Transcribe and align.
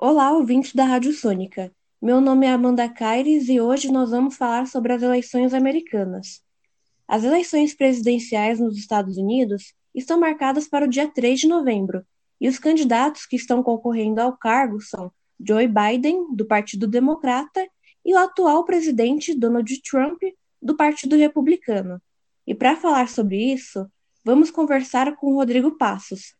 Olá, 0.00 0.30
ouvintes 0.30 0.72
da 0.74 0.84
Rádio 0.84 1.12
Sônica. 1.12 1.72
Meu 2.00 2.20
nome 2.20 2.46
é 2.46 2.52
Amanda 2.52 2.88
Caires 2.88 3.48
e 3.48 3.60
hoje 3.60 3.90
nós 3.90 4.12
vamos 4.12 4.36
falar 4.36 4.68
sobre 4.68 4.92
as 4.92 5.02
eleições 5.02 5.52
americanas. 5.52 6.40
As 7.08 7.24
eleições 7.24 7.74
presidenciais 7.74 8.60
nos 8.60 8.78
Estados 8.78 9.16
Unidos 9.16 9.74
estão 9.92 10.20
marcadas 10.20 10.68
para 10.68 10.84
o 10.84 10.88
dia 10.88 11.08
3 11.08 11.40
de 11.40 11.48
novembro, 11.48 12.06
e 12.40 12.48
os 12.48 12.60
candidatos 12.60 13.26
que 13.26 13.34
estão 13.34 13.60
concorrendo 13.60 14.20
ao 14.20 14.36
cargo 14.36 14.80
são 14.80 15.10
Joe 15.44 15.66
Biden, 15.66 16.32
do 16.32 16.46
Partido 16.46 16.86
Democrata, 16.86 17.68
e 18.06 18.14
o 18.14 18.18
atual 18.18 18.64
presidente 18.64 19.34
Donald 19.34 19.82
Trump, 19.82 20.22
do 20.62 20.76
Partido 20.76 21.16
Republicano. 21.16 22.00
E 22.46 22.54
para 22.54 22.76
falar 22.76 23.08
sobre 23.08 23.52
isso, 23.52 23.90
vamos 24.24 24.48
conversar 24.48 25.16
com 25.16 25.34
Rodrigo 25.34 25.72
Passos. 25.72 26.36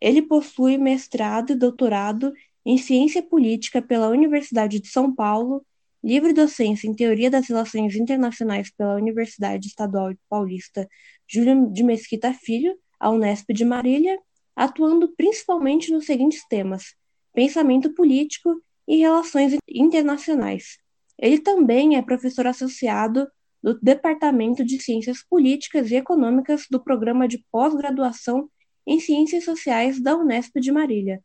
Ele 0.00 0.22
possui 0.22 0.78
mestrado 0.78 1.52
e 1.52 1.54
doutorado 1.54 2.32
em 2.64 2.78
Ciência 2.78 3.22
Política 3.22 3.82
pela 3.82 4.08
Universidade 4.08 4.80
de 4.80 4.88
São 4.88 5.14
Paulo, 5.14 5.64
livre 6.02 6.32
docência 6.32 6.86
em 6.88 6.94
Teoria 6.94 7.30
das 7.30 7.48
Relações 7.48 7.94
Internacionais 7.94 8.70
pela 8.70 8.96
Universidade 8.96 9.68
Estadual 9.68 10.12
Paulista 10.28 10.88
Júlio 11.26 11.70
de 11.72 11.82
Mesquita 11.82 12.32
Filho, 12.32 12.76
a 12.98 13.10
Unesp 13.10 13.52
de 13.52 13.64
Marília, 13.64 14.18
atuando 14.54 15.12
principalmente 15.16 15.90
nos 15.90 16.06
seguintes 16.06 16.46
temas: 16.48 16.94
pensamento 17.32 17.92
político 17.94 18.62
e 18.86 18.96
relações 18.96 19.56
internacionais. 19.68 20.78
Ele 21.18 21.38
também 21.38 21.96
é 21.96 22.02
professor 22.02 22.46
associado 22.46 23.26
do 23.62 23.78
Departamento 23.80 24.64
de 24.64 24.80
Ciências 24.82 25.22
Políticas 25.22 25.90
e 25.90 25.94
Econômicas 25.94 26.66
do 26.70 26.82
Programa 26.82 27.28
de 27.28 27.44
Pós-Graduação 27.50 28.50
em 28.86 28.98
Ciências 28.98 29.44
Sociais 29.44 30.00
da 30.00 30.16
Unesp 30.16 30.58
de 30.58 30.72
Marília. 30.72 31.22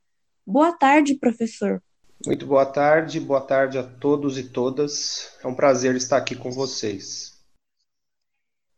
Boa 0.49 0.71
tarde, 0.71 1.15
professor. 1.15 1.83
Muito 2.25 2.45
boa 2.45 2.65
tarde, 2.65 3.19
boa 3.19 3.41
tarde 3.41 3.77
a 3.77 3.83
todos 3.83 4.37
e 4.37 4.43
todas. 4.43 5.29
É 5.43 5.47
um 5.47 5.53
prazer 5.53 5.93
estar 5.97 6.15
aqui 6.15 6.37
com 6.37 6.49
vocês. 6.49 7.33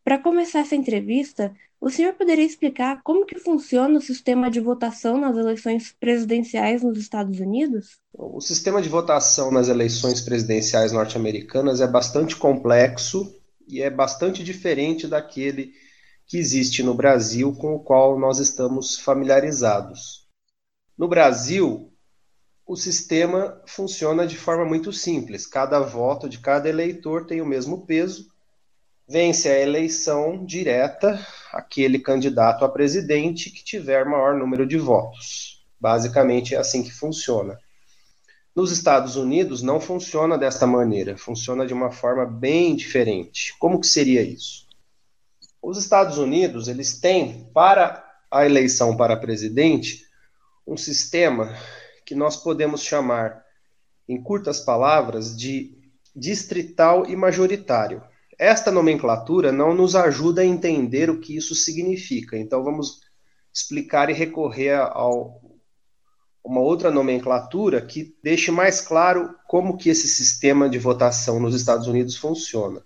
Para 0.04 0.18
começar 0.18 0.62
essa 0.62 0.76
entrevista, 0.76 1.54
o 1.80 1.92
senhor 1.92 2.14
poderia 2.16 2.44
explicar 2.44 3.04
como 3.04 3.24
que 3.24 3.38
funciona 3.38 4.00
o 4.00 4.02
sistema 4.02 4.50
de 4.50 4.60
votação 4.60 5.20
nas 5.20 5.38
eleições 5.38 5.96
presidenciais 6.00 6.82
nos 6.82 6.98
Estados 6.98 7.40
Unidos? 7.40 8.00
O 8.12 8.42
sistema 8.42 8.82
de 8.82 8.90
votação 8.90 9.52
nas 9.52 9.70
eleições 9.70 10.22
presidenciais 10.22 10.92
norte-americanas 10.92 11.82
é 11.82 11.88
bastante 11.88 12.36
complexo 12.36 13.32
e 13.68 13.80
é 13.80 13.92
bastante 13.92 14.44
diferente 14.44 15.08
daquele 15.08 15.72
que 16.26 16.40
existe 16.40 16.82
no 16.82 16.96
Brasil 16.96 17.54
com 17.54 17.76
o 17.76 17.80
qual 17.80 18.18
nós 18.18 18.40
estamos 18.40 18.98
familiarizados. 18.98 20.19
No 21.00 21.08
Brasil, 21.08 21.94
o 22.68 22.76
sistema 22.76 23.62
funciona 23.66 24.28
de 24.28 24.36
forma 24.36 24.66
muito 24.66 24.92
simples. 24.92 25.48
Cada 25.48 25.80
voto 25.80 26.28
de 26.28 26.40
cada 26.40 26.68
eleitor 26.68 27.26
tem 27.26 27.40
o 27.40 27.46
mesmo 27.46 27.86
peso. 27.86 28.28
Vence 29.08 29.48
a 29.48 29.58
eleição 29.58 30.46
direta 30.46 31.26
aquele 31.54 32.00
candidato 32.00 32.66
a 32.66 32.70
presidente 32.70 33.50
que 33.50 33.64
tiver 33.64 34.04
maior 34.04 34.36
número 34.36 34.68
de 34.68 34.78
votos. 34.78 35.66
Basicamente 35.80 36.54
é 36.54 36.58
assim 36.58 36.84
que 36.84 36.92
funciona. 36.92 37.58
Nos 38.54 38.70
Estados 38.70 39.16
Unidos 39.16 39.62
não 39.62 39.80
funciona 39.80 40.38
desta 40.38 40.68
maneira, 40.68 41.18
funciona 41.18 41.66
de 41.66 41.74
uma 41.74 41.92
forma 41.92 42.26
bem 42.26 42.76
diferente. 42.76 43.56
Como 43.58 43.80
que 43.80 43.88
seria 43.88 44.22
isso? 44.22 44.68
Os 45.62 45.78
Estados 45.78 46.18
Unidos, 46.18 46.68
eles 46.68 47.00
têm 47.00 47.50
para 47.54 48.06
a 48.30 48.46
eleição 48.46 48.98
para 48.98 49.16
presidente 49.16 50.09
um 50.70 50.78
sistema 50.78 51.56
que 52.06 52.14
nós 52.14 52.38
podemos 52.38 52.84
chamar, 52.84 53.44
em 54.08 54.22
curtas 54.22 54.60
palavras, 54.60 55.36
de 55.36 55.76
distrital 56.16 57.08
e 57.08 57.16
majoritário. 57.16 58.04
Esta 58.38 58.72
nomenclatura 58.72 59.52
não 59.52 59.74
nos 59.74 59.96
ajuda 59.96 60.42
a 60.42 60.46
entender 60.46 61.10
o 61.10 61.20
que 61.20 61.36
isso 61.36 61.56
significa, 61.56 62.38
então 62.38 62.64
vamos 62.64 63.02
explicar 63.54 64.10
e 64.10 64.14
recorrer 64.14 64.76
a 64.76 65.08
uma 66.44 66.62
outra 66.62 66.90
nomenclatura 66.92 67.82
que 67.82 68.16
deixe 68.24 68.52
mais 68.52 68.80
claro 68.80 69.36
como 69.48 69.78
que 69.78 69.90
esse 69.90 70.08
sistema 70.08 70.70
de 70.70 70.78
votação 70.78 71.40
nos 71.40 71.56
Estados 71.56 71.88
Unidos 71.88 72.16
funciona. 72.16 72.82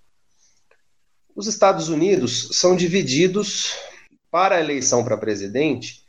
Os 1.35 1.47
Estados 1.47 1.89
Unidos 1.89 2.49
são 2.53 2.75
divididos 2.75 3.75
para 4.31 4.55
a 4.55 4.59
eleição 4.59 5.03
para 5.03 5.17
presidente 5.17 6.02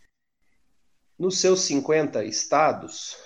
nos 1.24 1.40
seus 1.40 1.60
50 1.62 2.22
estados, 2.24 3.16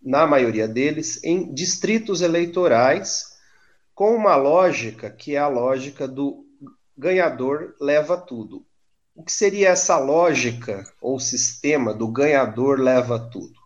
na 0.00 0.24
maioria 0.24 0.68
deles, 0.68 1.22
em 1.24 1.52
distritos 1.52 2.20
eleitorais, 2.20 3.36
com 3.92 4.14
uma 4.14 4.36
lógica 4.36 5.10
que 5.10 5.34
é 5.34 5.38
a 5.38 5.48
lógica 5.48 6.06
do 6.06 6.46
ganhador 6.96 7.74
leva 7.80 8.16
tudo. 8.16 8.64
O 9.16 9.24
que 9.24 9.32
seria 9.32 9.70
essa 9.70 9.98
lógica 9.98 10.88
ou 11.00 11.18
sistema 11.18 11.92
do 11.92 12.06
ganhador 12.06 12.78
leva 12.78 13.18
tudo? 13.18 13.58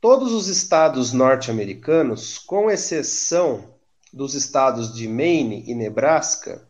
Todos 0.00 0.32
os 0.32 0.48
estados 0.48 1.12
norte-americanos, 1.12 2.38
com 2.38 2.70
exceção 2.70 3.74
dos 4.10 4.34
estados 4.34 4.94
de 4.94 5.06
Maine 5.06 5.62
e 5.66 5.74
Nebraska, 5.74 6.66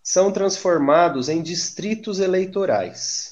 são 0.00 0.30
transformados 0.30 1.28
em 1.28 1.42
distritos 1.42 2.20
eleitorais. 2.20 3.31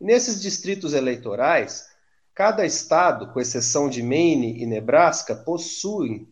Nesses 0.00 0.40
distritos 0.42 0.92
eleitorais, 0.92 1.88
cada 2.34 2.66
estado, 2.66 3.32
com 3.32 3.40
exceção 3.40 3.88
de 3.88 4.02
Maine 4.02 4.60
e 4.60 4.66
Nebraska, 4.66 5.34
possui 5.34 6.28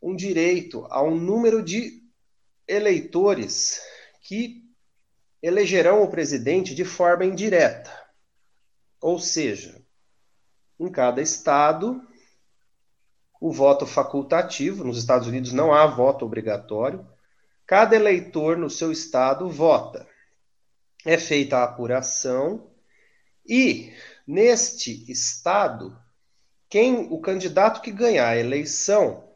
um 0.00 0.14
direito 0.14 0.86
a 0.90 1.02
um 1.02 1.14
número 1.14 1.62
de 1.62 2.02
eleitores 2.68 3.80
que 4.22 4.62
elegerão 5.42 6.02
o 6.02 6.10
presidente 6.10 6.74
de 6.74 6.84
forma 6.84 7.24
indireta. 7.24 7.90
Ou 9.00 9.18
seja, 9.18 9.82
em 10.78 10.90
cada 10.90 11.20
estado, 11.20 12.00
o 13.40 13.52
voto 13.52 13.86
facultativo, 13.86 14.84
nos 14.84 14.98
Estados 14.98 15.26
Unidos 15.26 15.52
não 15.52 15.72
há 15.72 15.86
voto 15.86 16.24
obrigatório, 16.24 17.06
cada 17.66 17.96
eleitor 17.96 18.56
no 18.56 18.70
seu 18.70 18.92
estado 18.92 19.48
vota. 19.48 20.06
É 21.04 21.18
feita 21.18 21.58
a 21.58 21.64
apuração 21.64 22.71
e 23.46 23.92
neste 24.26 25.10
estado, 25.10 25.96
quem 26.68 27.08
o 27.10 27.20
candidato 27.20 27.80
que 27.80 27.90
ganhar 27.90 28.28
a 28.28 28.38
eleição, 28.38 29.28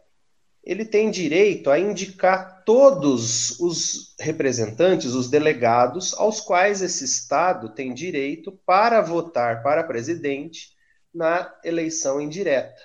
ele 0.62 0.84
tem 0.84 1.10
direito 1.10 1.70
a 1.70 1.78
indicar 1.78 2.64
todos 2.64 3.60
os 3.60 4.14
representantes, 4.18 5.12
os 5.12 5.28
delegados, 5.28 6.12
aos 6.14 6.40
quais 6.40 6.82
esse 6.82 7.04
estado 7.04 7.68
tem 7.68 7.94
direito 7.94 8.50
para 8.66 9.00
votar 9.00 9.62
para 9.62 9.84
presidente 9.84 10.76
na 11.14 11.54
eleição 11.64 12.20
indireta. 12.20 12.82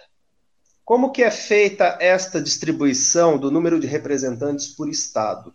Como 0.85 1.11
que 1.11 1.23
é 1.23 1.31
feita 1.31 1.97
esta 1.99 2.41
distribuição 2.41 3.37
do 3.37 3.49
número 3.49 3.79
de 3.79 3.87
representantes 3.87 4.67
por 4.67 4.89
estado? 4.89 5.53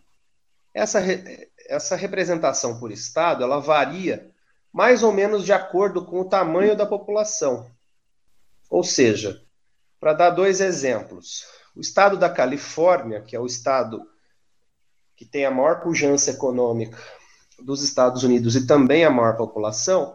Essa, 0.75 1.01
essa 1.69 1.95
representação 1.95 2.81
por 2.81 2.91
estado, 2.91 3.45
ela 3.45 3.61
varia 3.61 4.31
mais 4.77 5.03
ou 5.03 5.11
menos 5.11 5.43
de 5.43 5.55
acordo 5.55 6.05
com 6.05 6.21
o 6.21 6.29
tamanho 6.29 6.77
da 6.77 6.85
população. 6.85 7.67
Ou 8.69 8.85
seja, 8.85 9.43
para 9.99 10.13
dar 10.13 10.29
dois 10.29 10.61
exemplos, 10.61 11.47
o 11.75 11.81
estado 11.81 12.19
da 12.19 12.29
Califórnia, 12.29 13.23
que 13.23 13.35
é 13.35 13.41
o 13.41 13.47
estado 13.47 14.07
que 15.17 15.25
tem 15.25 15.47
a 15.47 15.51
maior 15.51 15.81
pujança 15.81 16.33
econômica 16.33 16.99
dos 17.59 17.83
Estados 17.83 18.23
Unidos 18.23 18.55
e 18.55 18.67
também 18.67 19.03
a 19.03 19.09
maior 19.09 19.39
população, 19.39 20.15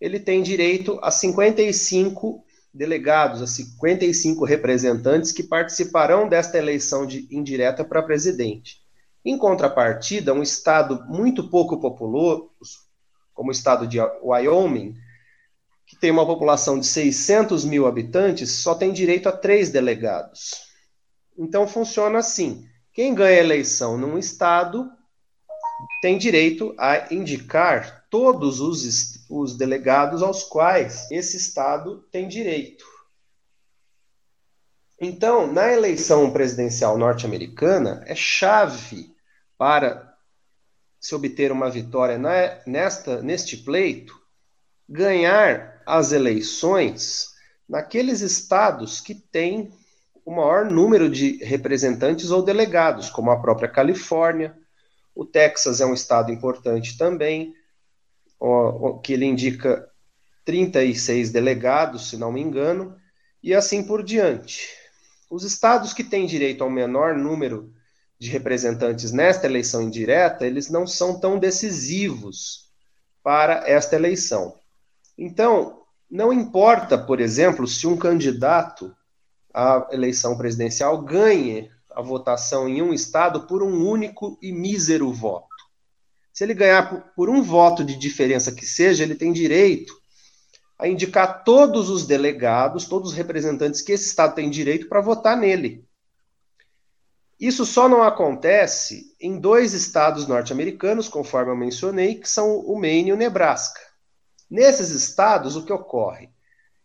ele 0.00 0.18
tem 0.18 0.42
direito 0.42 0.98
a 1.00 1.12
55 1.12 2.44
delegados, 2.74 3.40
a 3.40 3.46
55 3.46 4.44
representantes 4.44 5.30
que 5.30 5.44
participarão 5.44 6.28
desta 6.28 6.58
eleição 6.58 7.06
de, 7.06 7.28
indireta 7.30 7.84
para 7.84 8.02
presidente. 8.02 8.82
Em 9.24 9.38
contrapartida, 9.38 10.34
um 10.34 10.42
estado 10.42 11.04
muito 11.06 11.48
pouco 11.48 11.78
populoso, 11.78 12.85
como 13.36 13.50
o 13.50 13.52
estado 13.52 13.86
de 13.86 14.00
Wyoming, 14.00 14.96
que 15.86 15.94
tem 15.94 16.10
uma 16.10 16.26
população 16.26 16.80
de 16.80 16.86
600 16.86 17.64
mil 17.64 17.86
habitantes, 17.86 18.50
só 18.50 18.74
tem 18.74 18.92
direito 18.92 19.28
a 19.28 19.32
três 19.32 19.70
delegados. 19.70 20.66
Então 21.38 21.68
funciona 21.68 22.18
assim: 22.18 22.66
quem 22.92 23.14
ganha 23.14 23.38
eleição 23.38 23.96
num 23.96 24.18
estado 24.18 24.90
tem 26.00 26.16
direito 26.16 26.74
a 26.78 27.12
indicar 27.12 28.06
todos 28.10 28.58
os, 28.60 29.26
os 29.28 29.56
delegados 29.56 30.22
aos 30.22 30.42
quais 30.42 31.08
esse 31.10 31.36
estado 31.36 32.02
tem 32.10 32.26
direito. 32.26 32.84
Então, 34.98 35.52
na 35.52 35.70
eleição 35.70 36.30
presidencial 36.30 36.96
norte-americana, 36.96 38.02
é 38.06 38.14
chave 38.14 39.14
para 39.58 40.05
se 41.00 41.14
obter 41.14 41.52
uma 41.52 41.70
vitória 41.70 42.18
na, 42.18 42.58
nesta, 42.66 43.22
neste 43.22 43.56
pleito, 43.58 44.18
ganhar 44.88 45.82
as 45.86 46.12
eleições 46.12 47.34
naqueles 47.68 48.20
estados 48.20 49.00
que 49.00 49.14
têm 49.14 49.72
o 50.24 50.34
maior 50.34 50.64
número 50.64 51.08
de 51.08 51.36
representantes 51.44 52.30
ou 52.30 52.42
delegados, 52.42 53.08
como 53.08 53.30
a 53.30 53.40
própria 53.40 53.68
Califórnia. 53.68 54.56
O 55.14 55.24
Texas 55.24 55.80
é 55.80 55.86
um 55.86 55.94
estado 55.94 56.32
importante 56.32 56.98
também, 56.98 57.54
que 59.02 59.12
ele 59.12 59.24
indica 59.24 59.88
36 60.44 61.30
delegados, 61.30 62.10
se 62.10 62.16
não 62.16 62.32
me 62.32 62.40
engano, 62.40 62.96
e 63.42 63.54
assim 63.54 63.84
por 63.84 64.02
diante. 64.02 64.68
Os 65.30 65.44
estados 65.44 65.92
que 65.92 66.04
têm 66.04 66.26
direito 66.26 66.62
ao 66.62 66.70
menor 66.70 67.16
número 67.16 67.72
de 68.18 68.30
representantes 68.30 69.12
nesta 69.12 69.46
eleição 69.46 69.82
indireta, 69.82 70.46
eles 70.46 70.70
não 70.70 70.86
são 70.86 71.18
tão 71.20 71.38
decisivos 71.38 72.70
para 73.22 73.68
esta 73.68 73.96
eleição. 73.96 74.58
Então, 75.18 75.82
não 76.10 76.32
importa, 76.32 76.96
por 76.96 77.20
exemplo, 77.20 77.66
se 77.66 77.86
um 77.86 77.96
candidato 77.96 78.94
à 79.52 79.88
eleição 79.90 80.36
presidencial 80.36 81.02
ganhe 81.02 81.70
a 81.90 82.02
votação 82.02 82.68
em 82.68 82.82
um 82.82 82.92
estado 82.92 83.46
por 83.46 83.62
um 83.62 83.88
único 83.88 84.38
e 84.42 84.52
mísero 84.52 85.12
voto. 85.12 85.48
Se 86.32 86.44
ele 86.44 86.52
ganhar 86.52 87.14
por 87.16 87.30
um 87.30 87.42
voto 87.42 87.82
de 87.82 87.96
diferença 87.96 88.52
que 88.52 88.66
seja, 88.66 89.02
ele 89.02 89.14
tem 89.14 89.32
direito 89.32 89.94
a 90.78 90.86
indicar 90.86 91.42
todos 91.42 91.88
os 91.88 92.06
delegados, 92.06 92.84
todos 92.84 93.12
os 93.12 93.16
representantes 93.16 93.80
que 93.80 93.92
esse 93.92 94.04
estado 94.04 94.34
tem 94.34 94.50
direito 94.50 94.88
para 94.88 95.00
votar 95.00 95.34
nele. 95.34 95.85
Isso 97.38 97.66
só 97.66 97.88
não 97.88 98.02
acontece 98.02 99.14
em 99.20 99.38
dois 99.38 99.74
estados 99.74 100.26
norte-americanos, 100.26 101.08
conforme 101.08 101.52
eu 101.52 101.56
mencionei, 101.56 102.14
que 102.14 102.28
são 102.28 102.58
o 102.60 102.80
Maine 102.80 103.10
e 103.10 103.12
o 103.12 103.16
Nebraska. 103.16 103.80
Nesses 104.50 104.90
estados, 104.90 105.54
o 105.54 105.64
que 105.64 105.72
ocorre? 105.72 106.30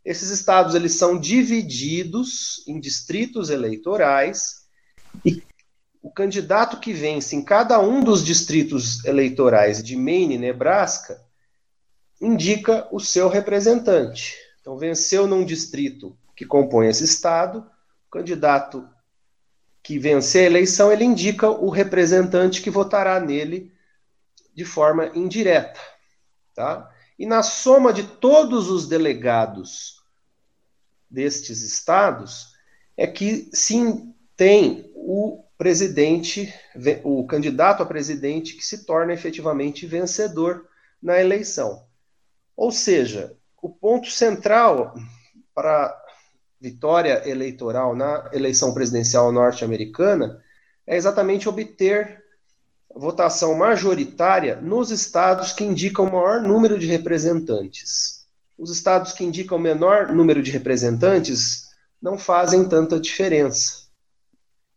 Esses 0.04 0.30
estados 0.30 0.76
eles 0.76 0.96
são 0.96 1.18
divididos 1.18 2.66
em 2.68 2.80
distritos 2.80 3.50
eleitorais 3.50 4.66
e 5.24 5.42
o 6.02 6.12
candidato 6.12 6.80
que 6.80 6.92
vence 6.92 7.36
em 7.36 7.44
cada 7.44 7.80
um 7.80 8.04
dos 8.04 8.26
distritos 8.26 9.06
eleitorais 9.06 9.84
de 9.84 9.96
Maine 9.96 10.36
e 10.36 10.40
Nebraska 10.40 11.22
indica 12.20 12.88
o 12.92 13.00
seu 13.00 13.30
representante. 13.30 14.36
Então, 14.60 14.78
venceu 14.78 15.28
num 15.28 15.46
distrito 15.46 16.18
que 16.36 16.46
compõe 16.46 16.88
esse 16.88 17.04
estado, 17.04 17.60
o 18.08 18.12
candidato 18.12 18.88
que 19.84 19.98
vencer 19.98 20.44
a 20.44 20.46
eleição, 20.46 20.92
ele 20.92 21.04
indica 21.04 21.50
o 21.50 21.70
representante 21.70 22.62
que 22.62 22.70
votará 22.70 23.20
nele 23.20 23.72
de 24.54 24.66
forma 24.66 25.12
indireta, 25.16 25.80
tá? 26.54 26.90
E 27.18 27.26
na 27.26 27.44
soma 27.44 27.94
de 27.94 28.04
todos 28.04 28.70
os 28.70 28.88
delegados 28.88 30.02
destes 31.10 31.62
estados 31.62 32.56
é 32.96 33.06
que 33.06 33.50
sim 33.54 34.14
tem 34.36 34.92
o 34.96 35.44
presidente, 35.58 36.52
o 37.04 37.26
candidato 37.28 37.84
a 37.84 37.86
presidente 37.86 38.56
que 38.56 38.66
se 38.66 38.86
torna 38.86 39.14
efetivamente 39.14 39.86
vencedor 39.86 40.68
na 41.02 41.20
eleição. 41.20 41.86
Ou 42.56 42.72
seja, 42.72 43.38
o 43.62 43.70
ponto 43.70 44.10
central 44.10 44.96
para 45.54 46.01
vitória 46.62 47.28
eleitoral 47.28 47.96
na 47.96 48.30
eleição 48.32 48.72
presidencial 48.72 49.32
norte-americana 49.32 50.40
é 50.86 50.96
exatamente 50.96 51.50
obter 51.50 52.24
votação 52.96 53.56
majoritária 53.56 54.58
nos 54.62 54.92
estados 54.92 55.54
que 55.54 55.64
indicam 55.64 56.06
o 56.06 56.12
maior 56.12 56.42
número 56.42 56.78
de 56.78 56.86
representantes. 56.86 58.28
Os 58.58 58.70
estados 58.70 59.12
que 59.12 59.24
indicam 59.24 59.58
o 59.58 59.62
menor 59.62 60.14
número 60.14 60.44
de 60.44 60.52
representantes 60.52 61.70
não 62.00 62.16
fazem 62.16 62.68
tanta 62.68 63.00
diferença. 63.00 63.88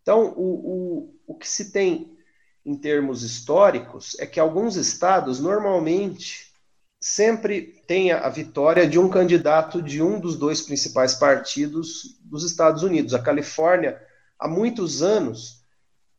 Então, 0.00 0.32
o, 0.36 1.08
o, 1.08 1.14
o 1.26 1.34
que 1.34 1.48
se 1.48 1.70
tem 1.70 2.16
em 2.64 2.76
termos 2.76 3.22
históricos 3.22 4.16
é 4.18 4.24
que 4.24 4.40
alguns 4.40 4.76
estados 4.76 5.38
normalmente 5.38 6.50
sempre 6.98 7.73
tenha 7.86 8.18
a 8.18 8.28
vitória 8.28 8.86
de 8.86 8.98
um 8.98 9.08
candidato 9.08 9.82
de 9.82 10.02
um 10.02 10.18
dos 10.18 10.36
dois 10.36 10.60
principais 10.62 11.14
partidos 11.14 12.18
dos 12.22 12.44
Estados 12.44 12.82
Unidos. 12.82 13.14
A 13.14 13.22
Califórnia, 13.22 14.00
há 14.38 14.48
muitos 14.48 15.02
anos, 15.02 15.62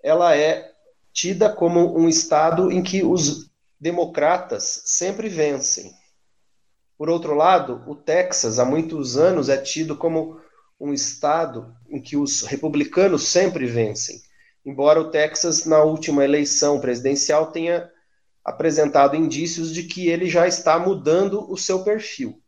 ela 0.04 0.36
é 0.36 0.72
tida 1.12 1.50
como 1.50 1.98
um 1.98 2.08
estado 2.08 2.72
em 2.72 2.84
que 2.84 3.04
os 3.04 3.50
democratas 3.80 4.82
sempre 4.86 5.30
vencem. 5.30 5.92
Por 6.98 7.10
outro 7.10 7.34
lado, 7.34 7.84
o 7.88 7.96
Texas, 7.96 8.60
há 8.60 8.66
muitos 8.66 9.18
anos, 9.18 9.50
é 9.50 9.58
tido 9.58 9.96
como 9.98 10.40
um 10.80 10.94
estado 10.94 11.76
em 11.90 12.02
que 12.02 12.16
os 12.16 12.42
republicanos 12.44 13.28
sempre 13.28 13.66
vencem. 13.66 14.22
Embora 14.66 15.00
o 15.00 15.10
Texas, 15.10 15.66
na 15.66 15.84
última 15.84 16.24
eleição 16.24 16.80
presidencial, 16.80 17.52
tenha 17.52 17.90
apresentado 18.46 19.16
indícios 19.16 19.74
de 19.74 19.84
que 19.84 20.08
ele 20.08 20.30
já 20.30 20.48
está 20.48 20.78
mudando 20.78 21.52
o 21.52 21.58
seu 21.58 21.84
perfil. 21.84 22.40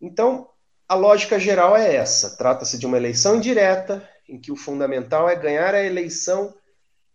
Então, 0.00 0.50
a 0.88 0.96
lógica 0.96 1.38
geral 1.38 1.76
é 1.76 1.94
essa: 1.94 2.36
trata-se 2.36 2.76
de 2.76 2.84
uma 2.84 2.96
eleição 2.96 3.36
indireta, 3.36 4.06
em 4.28 4.40
que 4.40 4.50
o 4.50 4.56
fundamental 4.56 5.28
é 5.28 5.36
ganhar 5.36 5.72
a 5.72 5.84
eleição 5.84 6.52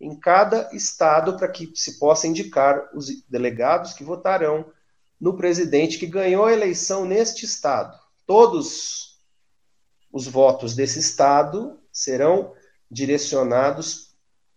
em 0.00 0.18
cada 0.18 0.70
estado 0.72 1.36
para 1.36 1.48
que 1.48 1.70
se 1.74 1.98
possa 1.98 2.26
indicar 2.26 2.88
os 2.94 3.08
delegados 3.28 3.92
que 3.92 4.02
votarão 4.02 4.72
no 5.20 5.36
presidente 5.36 5.98
que 5.98 6.06
ganhou 6.06 6.46
a 6.46 6.52
eleição 6.52 7.04
neste 7.04 7.44
estado. 7.44 7.98
Todos 8.26 9.20
os 10.10 10.26
votos 10.26 10.74
desse 10.74 10.98
estado 10.98 11.78
serão 11.92 12.54
direcionados 12.90 14.09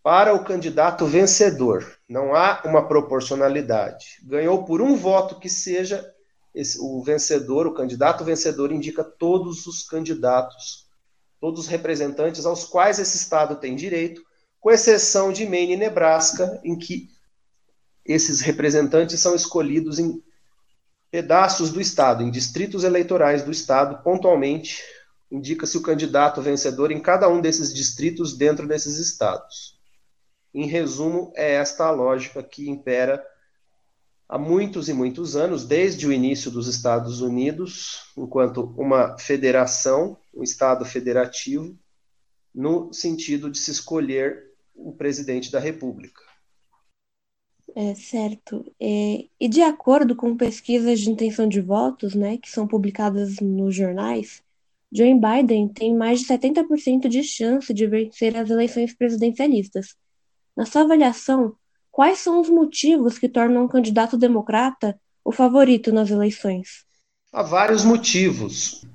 para 0.04 0.34
o 0.36 0.44
candidato 0.44 1.06
vencedor. 1.06 1.98
Não 2.10 2.36
há 2.36 2.62
uma 2.66 2.86
proporcionalidade. 2.86 4.20
Ganhou 4.24 4.66
por 4.66 4.82
um 4.82 4.98
voto 4.98 5.40
que 5.40 5.50
seja, 5.50 6.06
esse, 6.54 6.78
o 6.80 7.02
vencedor, 7.02 7.66
o 7.66 7.74
candidato 7.74 8.26
vencedor, 8.26 8.74
indica 8.74 9.02
todos 9.02 9.66
os 9.66 9.84
candidatos, 9.84 10.90
todos 11.40 11.62
os 11.62 11.68
representantes 11.68 12.46
aos 12.46 12.66
quais 12.66 13.00
esse 13.00 13.16
Estado 13.16 13.56
tem 13.56 13.78
direito, 13.78 14.22
com 14.60 14.70
exceção 14.70 15.32
de 15.32 15.46
Maine 15.48 15.74
e 15.74 15.78
Nebraska, 15.78 16.60
em 16.64 16.78
que 16.78 17.08
esses 18.06 18.42
representantes 18.42 19.20
são 19.22 19.34
escolhidos 19.34 20.00
em 20.00 20.22
pedaços 21.10 21.72
do 21.72 21.80
Estado, 21.80 22.24
em 22.24 22.30
distritos 22.30 22.84
eleitorais 22.84 23.44
do 23.44 23.52
Estado, 23.52 24.04
pontualmente 24.04 24.82
indica-se 25.32 25.78
o 25.78 25.82
candidato 25.82 26.42
vencedor 26.42 26.92
em 26.92 27.00
cada 27.00 27.30
um 27.30 27.40
desses 27.40 27.74
distritos 27.74 28.38
dentro 28.38 28.68
desses 28.68 28.98
estados. 28.98 29.82
Em 30.54 30.68
resumo, 30.68 31.32
é 31.36 31.54
esta 31.54 31.86
a 31.86 31.92
lógica 31.92 32.44
que 32.44 32.70
impera 32.70 33.26
há 34.30 34.38
muitos 34.38 34.90
e 34.90 34.94
muitos 34.94 35.36
anos, 35.36 35.66
desde 35.66 36.08
o 36.08 36.14
início 36.14 36.52
dos 36.52 36.68
Estados 36.68 37.22
Unidos, 37.22 38.12
enquanto 38.18 38.74
uma 38.78 39.18
federação, 39.18 40.18
um 40.34 40.44
Estado 40.44 40.86
federativo, 40.86 41.78
no 42.54 42.94
sentido 42.94 43.50
de 43.50 43.58
se 43.58 43.72
escolher 43.72 44.52
o 44.76 44.92
presidente 44.92 45.52
da 45.52 45.60
República. 45.60 46.22
É 47.76 47.96
certo. 47.96 48.72
É, 48.80 49.26
e 49.40 49.48
de 49.48 49.62
acordo 49.62 50.16
com 50.16 50.38
pesquisas 50.38 51.00
de 51.00 51.10
intenção 51.10 51.48
de 51.48 51.60
votos, 51.60 52.14
né, 52.14 52.38
que 52.38 52.50
são 52.50 52.68
publicadas 52.68 53.40
nos 53.40 53.74
jornais, 53.76 54.44
Joe 54.92 55.14
Biden 55.16 55.68
tem 55.70 55.96
mais 55.96 56.20
de 56.20 56.28
70% 56.28 57.08
de 57.08 57.24
chance 57.24 57.74
de 57.74 57.88
vencer 57.88 58.38
as 58.38 58.52
eleições 58.52 58.94
presidencialistas, 58.94 59.96
na 60.56 60.66
sua 60.66 60.82
avaliação, 60.82 61.56
quais 61.92 62.20
são 62.20 62.40
os 62.40 62.50
motivos 62.50 63.18
que 63.18 63.30
tornam 63.30 63.66
um 63.66 63.68
candidato 63.68 64.18
democrata 64.18 65.00
o 65.24 65.32
favorito 65.32 65.92
nas 65.92 66.10
eleições? 66.10 66.86
Há 67.32 67.42
vários 67.42 67.84
motivos. 67.84 68.86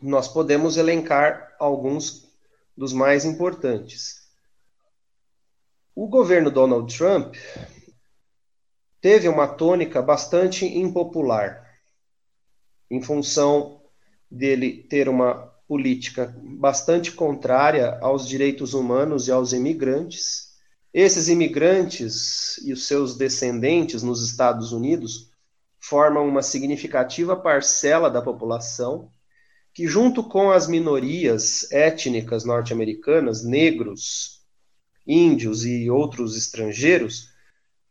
Nós 0.00 0.28
podemos 0.28 0.76
elencar 0.76 1.54
alguns 1.58 2.28
dos 2.76 2.92
mais 2.92 3.24
importantes. 3.24 4.22
O 5.94 6.08
governo 6.08 6.50
Donald 6.50 6.96
Trump 6.96 7.34
teve 9.00 9.28
uma 9.28 9.46
tônica 9.46 10.00
bastante 10.00 10.64
impopular, 10.64 11.62
em 12.90 13.02
função 13.02 13.82
dele 14.30 14.82
ter 14.84 15.08
uma 15.08 15.52
política 15.68 16.34
bastante 16.42 17.12
contrária 17.12 17.98
aos 18.00 18.26
direitos 18.26 18.74
humanos 18.74 19.28
e 19.28 19.32
aos 19.32 19.52
imigrantes 19.52 20.53
esses 20.94 21.28
imigrantes 21.28 22.56
e 22.64 22.72
os 22.72 22.86
seus 22.86 23.16
descendentes 23.16 24.00
nos 24.04 24.22
Estados 24.22 24.70
Unidos 24.70 25.28
formam 25.80 26.26
uma 26.28 26.40
significativa 26.40 27.34
parcela 27.34 28.08
da 28.08 28.22
população 28.22 29.10
que, 29.74 29.88
junto 29.88 30.22
com 30.22 30.52
as 30.52 30.68
minorias 30.68 31.66
étnicas 31.72 32.44
norte-americanas, 32.44 33.44
negros, 33.44 34.40
índios 35.04 35.66
e 35.66 35.90
outros 35.90 36.36
estrangeiros, 36.36 37.28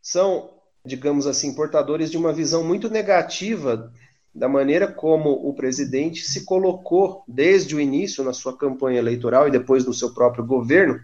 são, 0.00 0.50
digamos 0.84 1.26
assim, 1.26 1.54
portadores 1.54 2.10
de 2.10 2.16
uma 2.16 2.32
visão 2.32 2.64
muito 2.64 2.88
negativa 2.88 3.92
da 4.34 4.48
maneira 4.48 4.90
como 4.90 5.30
o 5.30 5.52
presidente 5.54 6.22
se 6.22 6.46
colocou 6.46 7.22
desde 7.28 7.76
o 7.76 7.80
início 7.80 8.24
na 8.24 8.32
sua 8.32 8.56
campanha 8.56 8.98
eleitoral 8.98 9.46
e 9.46 9.50
depois 9.50 9.84
no 9.84 9.92
seu 9.92 10.14
próprio 10.14 10.44
governo, 10.44 10.98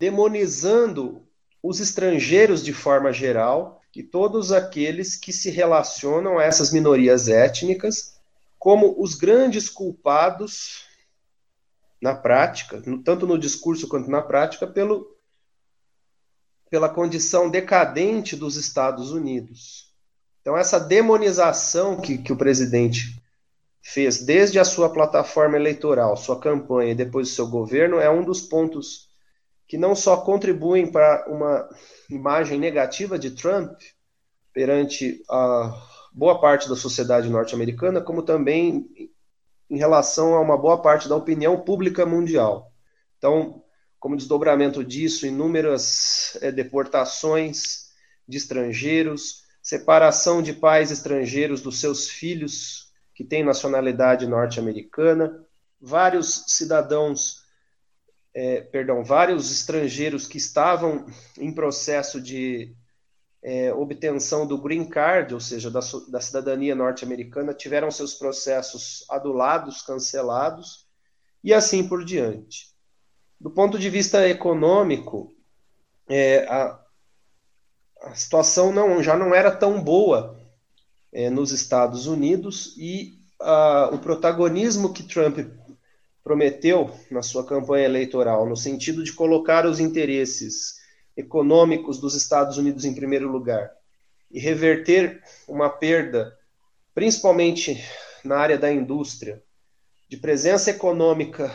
demonizando 0.00 1.22
os 1.62 1.78
estrangeiros 1.78 2.64
de 2.64 2.72
forma 2.72 3.12
geral 3.12 3.82
e 3.94 4.02
todos 4.02 4.50
aqueles 4.50 5.14
que 5.14 5.30
se 5.30 5.50
relacionam 5.50 6.38
a 6.38 6.42
essas 6.44 6.72
minorias 6.72 7.28
étnicas 7.28 8.18
como 8.58 8.94
os 8.98 9.14
grandes 9.14 9.68
culpados 9.68 10.84
na 12.00 12.14
prática, 12.14 12.82
tanto 13.04 13.26
no 13.26 13.38
discurso 13.38 13.86
quanto 13.88 14.10
na 14.10 14.22
prática, 14.22 14.66
pelo, 14.66 15.06
pela 16.70 16.88
condição 16.88 17.50
decadente 17.50 18.34
dos 18.34 18.56
Estados 18.56 19.12
Unidos. 19.12 19.92
Então, 20.40 20.56
essa 20.56 20.80
demonização 20.80 22.00
que, 22.00 22.16
que 22.16 22.32
o 22.32 22.36
presidente 22.36 23.22
fez 23.82 24.22
desde 24.22 24.58
a 24.58 24.64
sua 24.64 24.88
plataforma 24.90 25.56
eleitoral, 25.56 26.16
sua 26.16 26.40
campanha 26.40 26.92
e 26.92 26.94
depois 26.94 27.30
o 27.30 27.34
seu 27.34 27.46
governo 27.46 27.98
é 27.98 28.08
um 28.08 28.24
dos 28.24 28.40
pontos 28.40 29.09
que 29.70 29.78
não 29.78 29.94
só 29.94 30.16
contribuem 30.16 30.90
para 30.90 31.26
uma 31.28 31.68
imagem 32.10 32.58
negativa 32.58 33.16
de 33.16 33.30
Trump 33.30 33.80
perante 34.52 35.22
a 35.30 35.72
boa 36.12 36.40
parte 36.40 36.68
da 36.68 36.74
sociedade 36.74 37.30
norte-americana, 37.30 38.00
como 38.00 38.24
também 38.24 38.90
em 39.70 39.78
relação 39.78 40.34
a 40.34 40.40
uma 40.40 40.58
boa 40.58 40.82
parte 40.82 41.08
da 41.08 41.14
opinião 41.14 41.60
pública 41.60 42.04
mundial. 42.04 42.72
Então, 43.16 43.62
como 44.00 44.16
desdobramento 44.16 44.82
disso, 44.82 45.24
inúmeras 45.24 46.36
é, 46.42 46.50
deportações 46.50 47.90
de 48.26 48.38
estrangeiros, 48.38 49.44
separação 49.62 50.42
de 50.42 50.52
pais 50.52 50.90
estrangeiros 50.90 51.60
dos 51.60 51.78
seus 51.78 52.08
filhos 52.08 52.92
que 53.14 53.22
têm 53.22 53.44
nacionalidade 53.44 54.26
norte-americana, 54.26 55.46
vários 55.80 56.46
cidadãos, 56.48 57.39
é, 58.34 58.60
perdão, 58.60 59.02
vários 59.02 59.50
estrangeiros 59.50 60.26
que 60.26 60.38
estavam 60.38 61.06
em 61.38 61.52
processo 61.52 62.20
de 62.20 62.74
é, 63.42 63.72
obtenção 63.72 64.46
do 64.46 64.58
green 64.58 64.88
card, 64.88 65.34
ou 65.34 65.40
seja, 65.40 65.70
da, 65.70 65.80
da 66.08 66.20
cidadania 66.20 66.74
norte-americana, 66.74 67.54
tiveram 67.54 67.90
seus 67.90 68.14
processos 68.14 69.04
adulados, 69.08 69.82
cancelados 69.82 70.86
e 71.42 71.52
assim 71.52 71.86
por 71.86 72.04
diante. 72.04 72.68
Do 73.40 73.50
ponto 73.50 73.78
de 73.78 73.88
vista 73.88 74.28
econômico, 74.28 75.34
é, 76.08 76.44
a, 76.46 76.78
a 78.02 78.14
situação 78.14 78.72
não, 78.72 79.02
já 79.02 79.16
não 79.16 79.34
era 79.34 79.50
tão 79.50 79.82
boa 79.82 80.38
é, 81.12 81.30
nos 81.30 81.50
Estados 81.50 82.06
Unidos 82.06 82.74
e 82.76 83.18
a, 83.40 83.88
o 83.92 83.98
protagonismo 83.98 84.92
que 84.92 85.02
Trump 85.02 85.38
prometeu 86.22 86.90
na 87.10 87.22
sua 87.22 87.46
campanha 87.46 87.86
eleitoral, 87.86 88.46
no 88.46 88.56
sentido 88.56 89.02
de 89.02 89.12
colocar 89.12 89.66
os 89.66 89.80
interesses 89.80 90.76
econômicos 91.16 91.98
dos 91.98 92.14
Estados 92.14 92.56
Unidos 92.56 92.84
em 92.84 92.94
primeiro 92.94 93.30
lugar 93.30 93.70
e 94.30 94.38
reverter 94.38 95.22
uma 95.48 95.68
perda, 95.68 96.36
principalmente 96.94 97.82
na 98.24 98.36
área 98.36 98.58
da 98.58 98.72
indústria, 98.72 99.42
de 100.08 100.16
presença 100.16 100.70
econômica 100.70 101.50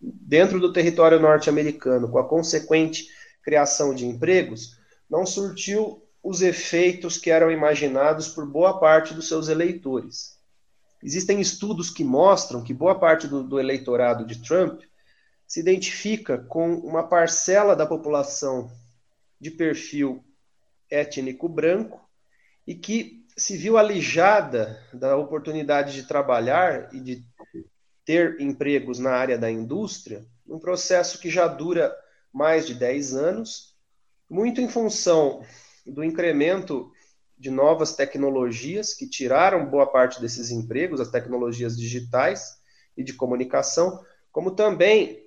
dentro 0.00 0.58
do 0.58 0.72
território 0.72 1.20
norte-americano, 1.20 2.10
com 2.10 2.18
a 2.18 2.28
consequente 2.28 3.06
criação 3.42 3.94
de 3.94 4.06
empregos, 4.06 4.78
não 5.08 5.24
surtiu 5.24 6.02
os 6.22 6.42
efeitos 6.42 7.18
que 7.18 7.30
eram 7.30 7.50
imaginados 7.50 8.28
por 8.28 8.46
boa 8.46 8.78
parte 8.78 9.12
dos 9.14 9.28
seus 9.28 9.48
eleitores. 9.48 10.38
Existem 11.02 11.40
estudos 11.40 11.90
que 11.90 12.04
mostram 12.04 12.62
que 12.62 12.72
boa 12.72 12.98
parte 12.98 13.26
do, 13.26 13.42
do 13.42 13.58
eleitorado 13.58 14.24
de 14.24 14.40
Trump 14.40 14.82
se 15.46 15.60
identifica 15.60 16.38
com 16.38 16.74
uma 16.76 17.08
parcela 17.08 17.74
da 17.74 17.86
população 17.86 18.70
de 19.40 19.50
perfil 19.50 20.24
étnico 20.88 21.48
branco 21.48 22.00
e 22.66 22.74
que 22.74 23.26
se 23.36 23.56
viu 23.56 23.76
alijada 23.76 24.80
da 24.92 25.16
oportunidade 25.16 25.92
de 25.92 26.04
trabalhar 26.04 26.94
e 26.94 27.00
de 27.00 27.24
ter 28.04 28.40
empregos 28.40 28.98
na 28.98 29.10
área 29.10 29.38
da 29.38 29.50
indústria, 29.50 30.24
um 30.46 30.58
processo 30.58 31.18
que 31.18 31.30
já 31.30 31.48
dura 31.48 31.94
mais 32.32 32.66
de 32.66 32.74
10 32.74 33.14
anos 33.14 33.76
muito 34.28 34.60
em 34.60 34.68
função 34.68 35.44
do 35.86 36.02
incremento 36.02 36.90
de 37.42 37.50
novas 37.50 37.96
tecnologias 37.96 38.94
que 38.94 39.04
tiraram 39.04 39.68
boa 39.68 39.84
parte 39.84 40.20
desses 40.20 40.52
empregos, 40.52 41.00
as 41.00 41.10
tecnologias 41.10 41.76
digitais 41.76 42.56
e 42.96 43.02
de 43.02 43.14
comunicação, 43.14 44.00
como 44.30 44.52
também 44.52 45.26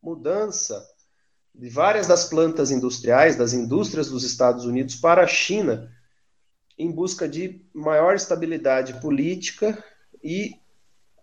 mudança 0.00 0.86
de 1.52 1.68
várias 1.68 2.06
das 2.06 2.26
plantas 2.26 2.70
industriais, 2.70 3.34
das 3.34 3.52
indústrias 3.52 4.08
dos 4.08 4.22
Estados 4.22 4.64
Unidos 4.66 4.94
para 4.94 5.24
a 5.24 5.26
China, 5.26 5.90
em 6.78 6.92
busca 6.92 7.28
de 7.28 7.60
maior 7.74 8.14
estabilidade 8.14 9.00
política 9.00 9.82
e 10.22 10.52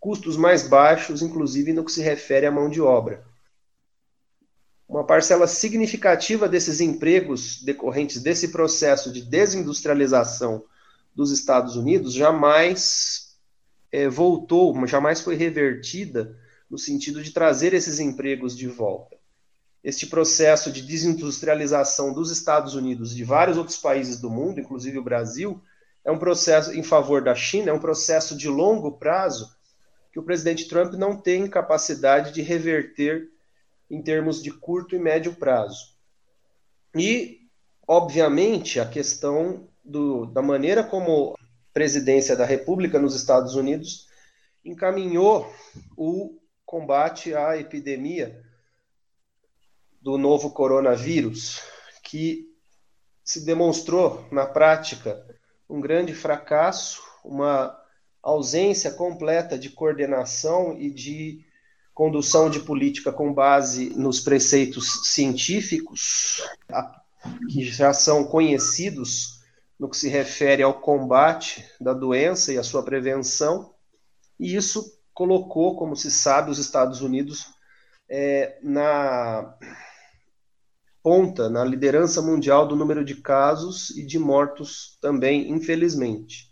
custos 0.01 0.35
mais 0.35 0.67
baixos, 0.67 1.21
inclusive 1.21 1.71
no 1.71 1.85
que 1.85 1.93
se 1.93 2.01
refere 2.01 2.45
à 2.45 2.51
mão 2.51 2.69
de 2.69 2.81
obra 2.81 3.28
uma 4.89 5.03
parcela 5.03 5.45
significativa 5.45 6.49
desses 6.49 6.81
empregos 6.81 7.61
decorrentes 7.61 8.19
desse 8.23 8.47
processo 8.47 9.13
de 9.13 9.21
desindustrialização 9.21 10.63
dos 11.15 11.29
Estados 11.29 11.75
Unidos 11.75 12.11
jamais 12.11 13.37
é, 13.91 14.09
voltou, 14.09 14.75
jamais 14.87 15.21
foi 15.21 15.35
revertida 15.35 16.35
no 16.67 16.77
sentido 16.77 17.21
de 17.21 17.29
trazer 17.29 17.75
esses 17.75 17.99
empregos 17.99 18.57
de 18.57 18.67
volta. 18.67 19.15
Este 19.83 20.07
processo 20.07 20.71
de 20.71 20.81
desindustrialização 20.81 22.11
dos 22.11 22.31
Estados 22.31 22.73
Unidos 22.73 23.11
e 23.11 23.15
de 23.15 23.23
vários 23.23 23.57
outros 23.57 23.77
países 23.77 24.19
do 24.19 24.29
mundo, 24.29 24.59
inclusive 24.59 24.97
o 24.97 25.03
Brasil, 25.03 25.61
é 26.03 26.11
um 26.11 26.17
processo 26.17 26.73
em 26.73 26.81
favor 26.81 27.23
da 27.23 27.35
China, 27.35 27.69
é 27.69 27.73
um 27.73 27.79
processo 27.79 28.35
de 28.35 28.49
longo 28.49 28.93
prazo 28.93 29.55
que 30.11 30.19
o 30.19 30.23
presidente 30.23 30.67
Trump 30.67 30.93
não 30.93 31.15
tem 31.15 31.47
capacidade 31.47 32.33
de 32.33 32.41
reverter 32.41 33.29
em 33.89 34.01
termos 34.01 34.41
de 34.41 34.51
curto 34.51 34.95
e 34.95 34.99
médio 34.99 35.35
prazo. 35.35 35.95
E, 36.95 37.39
obviamente, 37.87 38.79
a 38.79 38.87
questão 38.87 39.67
do, 39.83 40.25
da 40.27 40.41
maneira 40.41 40.83
como 40.83 41.33
a 41.33 41.43
presidência 41.73 42.35
da 42.35 42.45
República 42.45 42.99
nos 42.99 43.15
Estados 43.15 43.55
Unidos 43.55 44.07
encaminhou 44.63 45.51
o 45.97 46.39
combate 46.65 47.33
à 47.33 47.57
epidemia 47.57 48.43
do 50.01 50.17
novo 50.17 50.51
coronavírus, 50.51 51.61
que 52.03 52.47
se 53.23 53.43
demonstrou 53.45 54.27
na 54.31 54.45
prática 54.45 55.25
um 55.69 55.79
grande 55.81 56.13
fracasso, 56.13 57.01
uma 57.23 57.77
ausência 58.21 58.91
completa 58.91 59.57
de 59.57 59.69
coordenação 59.69 60.77
e 60.79 60.89
de 60.89 61.45
condução 61.99 62.49
de 62.49 62.61
política 62.61 63.11
com 63.11 63.33
base 63.33 63.89
nos 63.89 64.21
preceitos 64.21 65.01
científicos, 65.03 66.41
que 67.51 67.61
já 67.65 67.91
são 67.91 68.23
conhecidos 68.23 69.41
no 69.77 69.89
que 69.89 69.97
se 69.97 70.07
refere 70.07 70.63
ao 70.63 70.79
combate 70.79 71.69
da 71.77 71.91
doença 71.91 72.53
e 72.53 72.57
a 72.57 72.63
sua 72.63 72.83
prevenção, 72.83 73.73
e 74.39 74.55
isso 74.55 74.97
colocou, 75.13 75.75
como 75.75 75.93
se 75.93 76.09
sabe, 76.09 76.49
os 76.49 76.57
Estados 76.57 77.01
Unidos 77.01 77.47
é, 78.09 78.57
na 78.63 79.53
ponta, 81.03 81.49
na 81.49 81.65
liderança 81.65 82.21
mundial 82.21 82.65
do 82.65 82.77
número 82.77 83.03
de 83.03 83.15
casos 83.15 83.89
e 83.89 84.05
de 84.05 84.17
mortos 84.17 84.97
também, 85.01 85.51
infelizmente. 85.51 86.47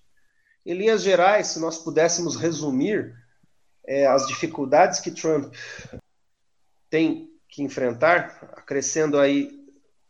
Em 0.65 0.73
linhas 0.73 1.01
gerais, 1.01 1.47
se 1.47 1.59
nós 1.61 1.77
pudéssemos 1.77 2.35
resumir 2.35 3.15
é, 3.87 4.05
as 4.05 4.27
dificuldades 4.27 4.99
que 4.99 5.09
Trump 5.09 5.53
tem 6.89 7.29
que 7.47 7.63
enfrentar, 7.63 8.51
acrescendo 8.53 9.17
aí, 9.17 9.49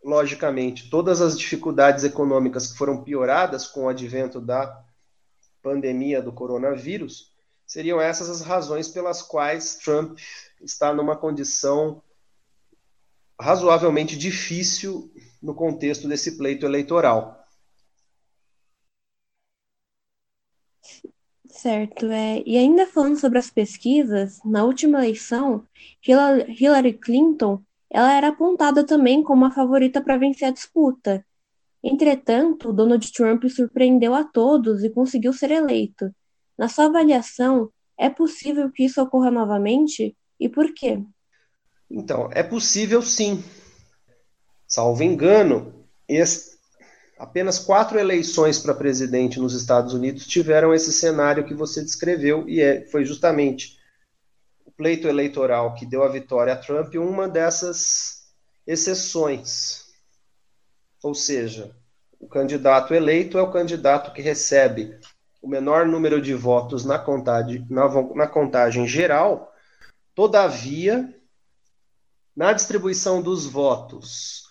logicamente, 0.03 0.89
todas 0.89 1.21
as 1.21 1.37
dificuldades 1.37 2.03
econômicas 2.03 2.71
que 2.71 2.77
foram 2.77 3.03
pioradas 3.03 3.67
com 3.67 3.83
o 3.83 3.89
advento 3.89 4.41
da 4.41 4.83
pandemia 5.61 6.21
do 6.21 6.33
coronavírus, 6.33 7.31
seriam 7.65 8.01
essas 8.01 8.29
as 8.29 8.41
razões 8.41 8.87
pelas 8.87 9.21
quais 9.21 9.75
Trump 9.75 10.17
está 10.61 10.93
numa 10.93 11.15
condição 11.15 12.01
razoavelmente 13.39 14.17
difícil 14.17 15.11
no 15.41 15.53
contexto 15.53 16.07
desse 16.07 16.37
pleito 16.37 16.65
eleitoral. 16.65 17.36
Certo, 21.57 22.05
é. 22.05 22.43
E 22.45 22.55
ainda 22.55 22.85
falando 22.85 23.19
sobre 23.19 23.39
as 23.39 23.49
pesquisas, 23.49 24.39
na 24.45 24.63
última 24.63 24.99
eleição, 24.99 25.65
Hillary 26.07 26.93
Clinton, 26.93 27.63
ela 27.89 28.13
era 28.15 28.27
apontada 28.27 28.85
também 28.85 29.23
como 29.23 29.43
a 29.43 29.51
favorita 29.51 29.99
para 29.99 30.17
vencer 30.17 30.47
a 30.47 30.51
disputa. 30.51 31.25
Entretanto, 31.83 32.71
Donald 32.71 33.11
Trump 33.11 33.43
surpreendeu 33.45 34.13
a 34.13 34.23
todos 34.23 34.83
e 34.83 34.89
conseguiu 34.91 35.33
ser 35.33 35.49
eleito. 35.49 36.13
Na 36.55 36.67
sua 36.69 36.85
avaliação, 36.85 37.71
é 37.97 38.07
possível 38.07 38.69
que 38.71 38.83
isso 38.83 39.01
ocorra 39.01 39.31
novamente? 39.31 40.15
E 40.39 40.47
por 40.47 40.71
quê? 40.75 41.01
Então, 41.89 42.29
é 42.33 42.43
possível 42.43 43.01
sim. 43.01 43.43
Salvo 44.67 45.01
engano, 45.01 45.73
apenas 47.17 47.59
quatro 47.59 47.99
eleições 47.99 48.59
para 48.59 48.73
presidente 48.73 49.39
nos 49.39 49.53
Estados 49.53 49.93
Unidos 49.93 50.25
tiveram 50.25 50.73
esse 50.73 50.91
cenário 50.91 51.45
que 51.45 51.53
você 51.53 51.81
descreveu, 51.83 52.47
e 52.47 52.61
é, 52.61 52.85
foi 52.85 53.05
justamente 53.05 53.77
o 54.65 54.71
pleito 54.71 55.07
eleitoral 55.07 55.73
que 55.73 55.85
deu 55.85 56.03
a 56.03 56.09
vitória 56.09 56.53
a 56.53 56.57
Trump 56.57 56.93
uma 56.95 57.27
dessas 57.27 58.27
exceções. 58.65 59.85
Ou 61.01 61.15
seja, 61.15 61.75
o 62.19 62.27
candidato 62.27 62.93
eleito 62.93 63.37
é 63.37 63.41
o 63.41 63.51
candidato 63.51 64.13
que 64.13 64.21
recebe 64.21 64.99
o 65.41 65.47
menor 65.47 65.85
número 65.85 66.21
de 66.21 66.33
votos 66.33 66.83
na 66.83 66.99
contagem, 66.99 67.65
na, 67.69 67.87
na 68.15 68.27
contagem 68.27 68.87
geral, 68.87 69.53
todavia, 70.13 71.13
na 72.35 72.53
distribuição 72.53 73.21
dos 73.21 73.45
votos 73.45 74.47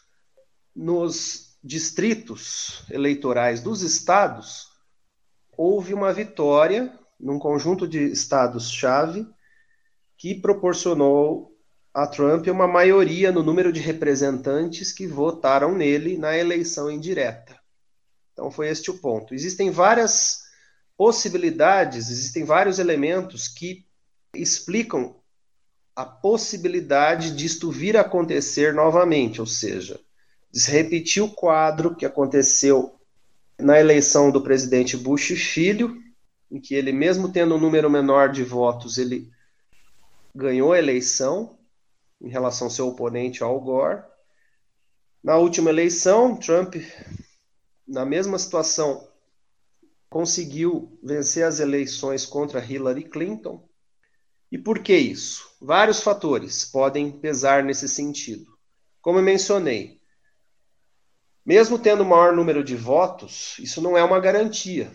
nos 0.75 1.46
distritos 1.66 2.85
eleitorais 2.88 3.61
dos 3.61 3.82
estados, 3.82 4.68
houve 5.56 5.92
uma 5.92 6.12
vitória 6.12 6.96
num 7.18 7.40
conjunto 7.40 7.88
de 7.88 8.04
estados-chave 8.04 9.26
que 10.16 10.37
proporcionou 10.37 11.52
a 11.92 12.06
Trump 12.06 12.46
uma 12.46 12.68
maioria 12.68 13.32
no 13.32 13.42
número 13.42 13.73
de 13.73 13.80
representantes 13.80 14.92
que 14.92 15.08
votaram 15.08 15.75
nele 15.75 16.16
na 16.16 16.38
eleição 16.38 16.88
indireta. 16.88 17.58
Então 18.32 18.49
foi 18.49 18.68
este 18.68 18.88
o 18.90 18.99
ponto. 18.99 19.35
Existem 19.35 19.68
várias 19.70 20.42
possibilidades, 20.96 22.11
existem 22.11 22.44
vários 22.44 22.78
elementos 22.78 23.49
que 23.49 23.85
explicam 24.32 25.16
a 25.96 26.04
possibilidade 26.04 27.35
disto 27.35 27.73
vir 27.73 27.96
a 27.96 28.02
acontecer 28.02 28.73
novamente, 28.73 29.40
ou 29.40 29.46
seja, 29.46 29.99
repetir 30.64 31.22
o 31.22 31.30
quadro 31.30 31.94
que 31.94 32.06
aconteceu 32.06 32.98
na 33.58 33.78
eleição 33.78 34.30
do 34.30 34.40
presidente 34.40 34.96
Bush 34.96 35.32
filho, 35.32 36.00
em 36.50 36.60
que 36.60 36.75
ele, 36.75 36.92
mesmo 36.92 37.30
tendo 37.30 37.54
um 37.54 37.60
número 37.60 37.90
menor 37.90 38.30
de 38.30 38.42
votos, 38.42 38.96
ele 38.96 39.30
ganhou 40.34 40.72
a 40.72 40.78
eleição 40.78 41.58
em 42.20 42.28
relação 42.28 42.68
ao 42.68 42.70
seu 42.70 42.88
oponente 42.88 43.42
Al 43.42 43.60
Gore. 43.60 44.02
Na 45.22 45.36
última 45.36 45.70
eleição, 45.70 46.36
Trump, 46.36 46.76
na 47.86 48.04
mesma 48.04 48.38
situação, 48.38 49.08
conseguiu 50.08 50.98
vencer 51.02 51.44
as 51.44 51.60
eleições 51.60 52.25
contra 52.25 52.64
Hillary 52.64 53.04
Clinton. 53.04 53.68
E 54.50 54.56
por 54.56 54.78
que 54.78 54.96
isso? 54.96 55.50
Vários 55.60 56.00
fatores 56.00 56.64
podem 56.64 57.10
pesar 57.10 57.64
nesse 57.64 57.88
sentido. 57.88 58.46
Como 59.02 59.18
eu 59.18 59.22
mencionei, 59.22 59.96
mesmo 61.47 61.79
tendo 61.79 62.05
maior 62.05 62.35
número 62.35 62.65
de 62.65 62.75
votos, 62.75 63.57
isso 63.61 63.81
não 63.81 63.97
é 63.97 64.03
uma 64.03 64.19
garantia. 64.19 64.91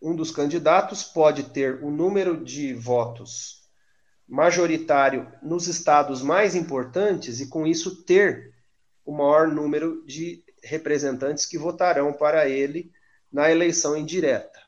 Um 0.00 0.14
dos 0.14 0.30
candidatos 0.30 1.02
pode 1.02 1.50
ter 1.50 1.82
o 1.82 1.90
número 1.90 2.44
de 2.44 2.72
votos 2.72 3.58
majoritário 4.28 5.26
nos 5.42 5.66
estados 5.66 6.22
mais 6.22 6.54
importantes 6.54 7.40
e, 7.40 7.48
com 7.48 7.66
isso, 7.66 8.04
ter 8.04 8.54
o 9.04 9.12
maior 9.12 9.48
número 9.48 10.04
de 10.06 10.44
representantes 10.62 11.46
que 11.46 11.58
votarão 11.58 12.12
para 12.12 12.48
ele 12.48 12.92
na 13.32 13.50
eleição 13.50 13.96
indireta. 13.96 14.60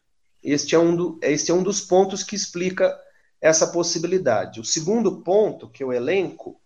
Este 0.42 0.74
é 0.74 0.78
um, 0.78 0.96
do, 0.96 1.20
este 1.22 1.52
é 1.52 1.54
um 1.54 1.62
dos 1.62 1.80
pontos 1.80 2.24
que 2.24 2.34
explica 2.34 2.98
essa 3.40 3.68
possibilidade. 3.68 4.58
O 4.58 4.64
segundo 4.64 5.22
ponto 5.22 5.68
que 5.68 5.84
eu 5.84 5.92
elenco 5.92 6.60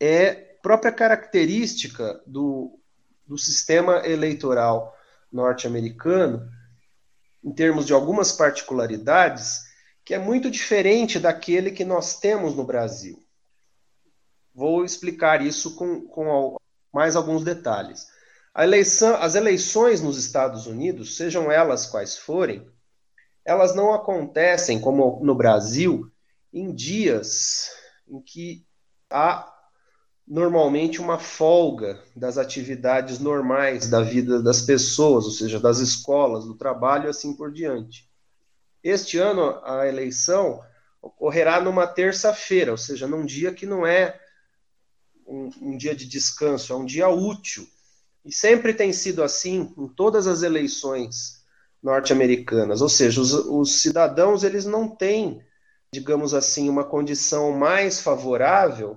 é 0.00 0.34
própria 0.62 0.90
característica 0.90 2.20
do, 2.26 2.80
do 3.32 3.38
sistema 3.38 4.06
eleitoral 4.06 4.94
norte-americano, 5.32 6.46
em 7.42 7.50
termos 7.50 7.86
de 7.86 7.94
algumas 7.94 8.30
particularidades, 8.30 9.62
que 10.04 10.12
é 10.12 10.18
muito 10.18 10.50
diferente 10.50 11.18
daquele 11.18 11.70
que 11.70 11.82
nós 11.82 12.20
temos 12.20 12.54
no 12.54 12.62
Brasil. 12.62 13.24
Vou 14.54 14.84
explicar 14.84 15.40
isso 15.40 15.74
com, 15.76 16.02
com 16.02 16.56
mais 16.92 17.16
alguns 17.16 17.42
detalhes. 17.42 18.06
Eleição, 18.54 19.16
as 19.16 19.34
eleições 19.34 20.02
nos 20.02 20.18
Estados 20.18 20.66
Unidos, 20.66 21.16
sejam 21.16 21.50
elas 21.50 21.86
quais 21.86 22.18
forem, 22.18 22.70
elas 23.46 23.74
não 23.74 23.94
acontecem, 23.94 24.78
como 24.78 25.20
no 25.24 25.34
Brasil, 25.34 26.12
em 26.52 26.70
dias 26.74 27.70
em 28.06 28.20
que 28.20 28.66
há 29.08 29.50
normalmente 30.32 30.98
uma 30.98 31.18
folga 31.18 32.02
das 32.16 32.38
atividades 32.38 33.18
normais 33.18 33.90
da 33.90 34.00
vida 34.00 34.42
das 34.42 34.62
pessoas, 34.62 35.26
ou 35.26 35.30
seja, 35.30 35.60
das 35.60 35.78
escolas, 35.78 36.46
do 36.46 36.54
trabalho 36.54 37.10
assim 37.10 37.36
por 37.36 37.52
diante. 37.52 38.08
Este 38.82 39.18
ano, 39.18 39.60
a 39.62 39.86
eleição 39.86 40.64
ocorrerá 41.02 41.60
numa 41.60 41.86
terça-feira, 41.86 42.70
ou 42.70 42.78
seja, 42.78 43.06
num 43.06 43.26
dia 43.26 43.52
que 43.52 43.66
não 43.66 43.86
é 43.86 44.18
um, 45.26 45.50
um 45.60 45.76
dia 45.76 45.94
de 45.94 46.08
descanso, 46.08 46.72
é 46.72 46.76
um 46.76 46.86
dia 46.86 47.10
útil. 47.10 47.68
E 48.24 48.32
sempre 48.32 48.72
tem 48.72 48.90
sido 48.90 49.22
assim 49.22 49.74
em 49.76 49.86
todas 49.86 50.26
as 50.26 50.42
eleições 50.42 51.42
norte-americanas, 51.82 52.80
ou 52.80 52.88
seja, 52.88 53.20
os, 53.20 53.34
os, 53.34 53.82
cidadãos 53.82 54.44
eles 54.44 54.64
não 54.64 54.88
têm, 54.88 55.44
digamos 55.92 56.32
assim, 56.32 56.70
uma 56.70 56.84
condição 56.84 57.52
mais 57.52 58.00
favorável 58.00 58.96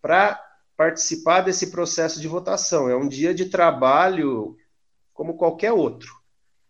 para 0.00 0.51
participar 0.76 1.42
desse 1.42 1.70
processo 1.70 2.20
de 2.20 2.28
votação. 2.28 2.88
É 2.88 2.96
um 2.96 3.08
dia 3.08 3.34
de 3.34 3.46
trabalho 3.46 4.56
como 5.12 5.36
qualquer 5.36 5.72
outro. 5.72 6.12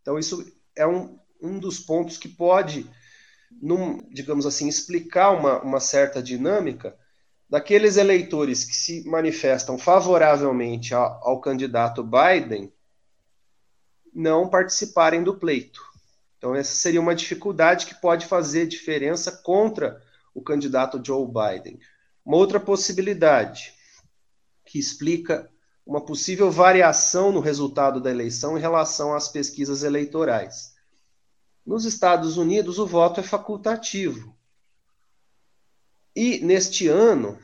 Então 0.01 0.19
isso 0.19 0.45
é 0.77 0.87
um, 0.87 1.19
um 1.41 1.59
dos 1.59 1.79
pontos 1.79 2.19
que 2.19 2.29
pode, 2.29 2.89
num, 3.61 3.99
digamos 4.11 4.47
assim, 4.47 4.69
explicar 4.69 5.31
uma, 5.31 5.61
uma 5.63 5.81
certa 5.81 6.23
dinâmica 6.23 6.97
daqueles 7.49 7.97
eleitores 7.97 8.65
que 8.65 8.75
se 8.75 9.07
manifestam 9.09 9.79
favoravelmente 9.79 10.95
ao, 10.95 11.29
ao 11.29 11.41
candidato 11.41 12.03
Biden 12.03 12.73
não 14.15 14.49
participarem 14.49 15.23
do 15.23 15.39
pleito. 15.39 15.81
Então, 16.37 16.55
essa 16.55 16.75
seria 16.75 17.01
uma 17.01 17.15
dificuldade 17.15 17.87
que 17.87 17.95
pode 17.95 18.27
fazer 18.27 18.67
diferença 18.67 19.31
contra 19.31 20.03
o 20.35 20.43
candidato 20.43 21.01
Joe 21.05 21.27
Biden. 21.27 21.79
Uma 22.25 22.37
outra 22.37 22.59
possibilidade 22.59 23.73
que 24.73 24.79
explica 24.79 25.51
uma 25.85 26.01
possível 26.01 26.51
variação 26.51 27.31
no 27.31 27.41
resultado 27.41 28.01
da 28.01 28.11
eleição 28.11 28.57
em 28.57 28.61
relação 28.61 29.13
às 29.13 29.29
pesquisas 29.29 29.83
eleitorais. 29.83 30.73
Nos 31.65 31.85
Estados 31.85 32.39
Unidos, 32.39 32.79
o 32.79 32.87
voto 32.87 33.21
é 33.21 33.23
facultativo. 33.23 34.35
E 36.17 36.39
neste 36.39 36.89
ano 36.89 37.39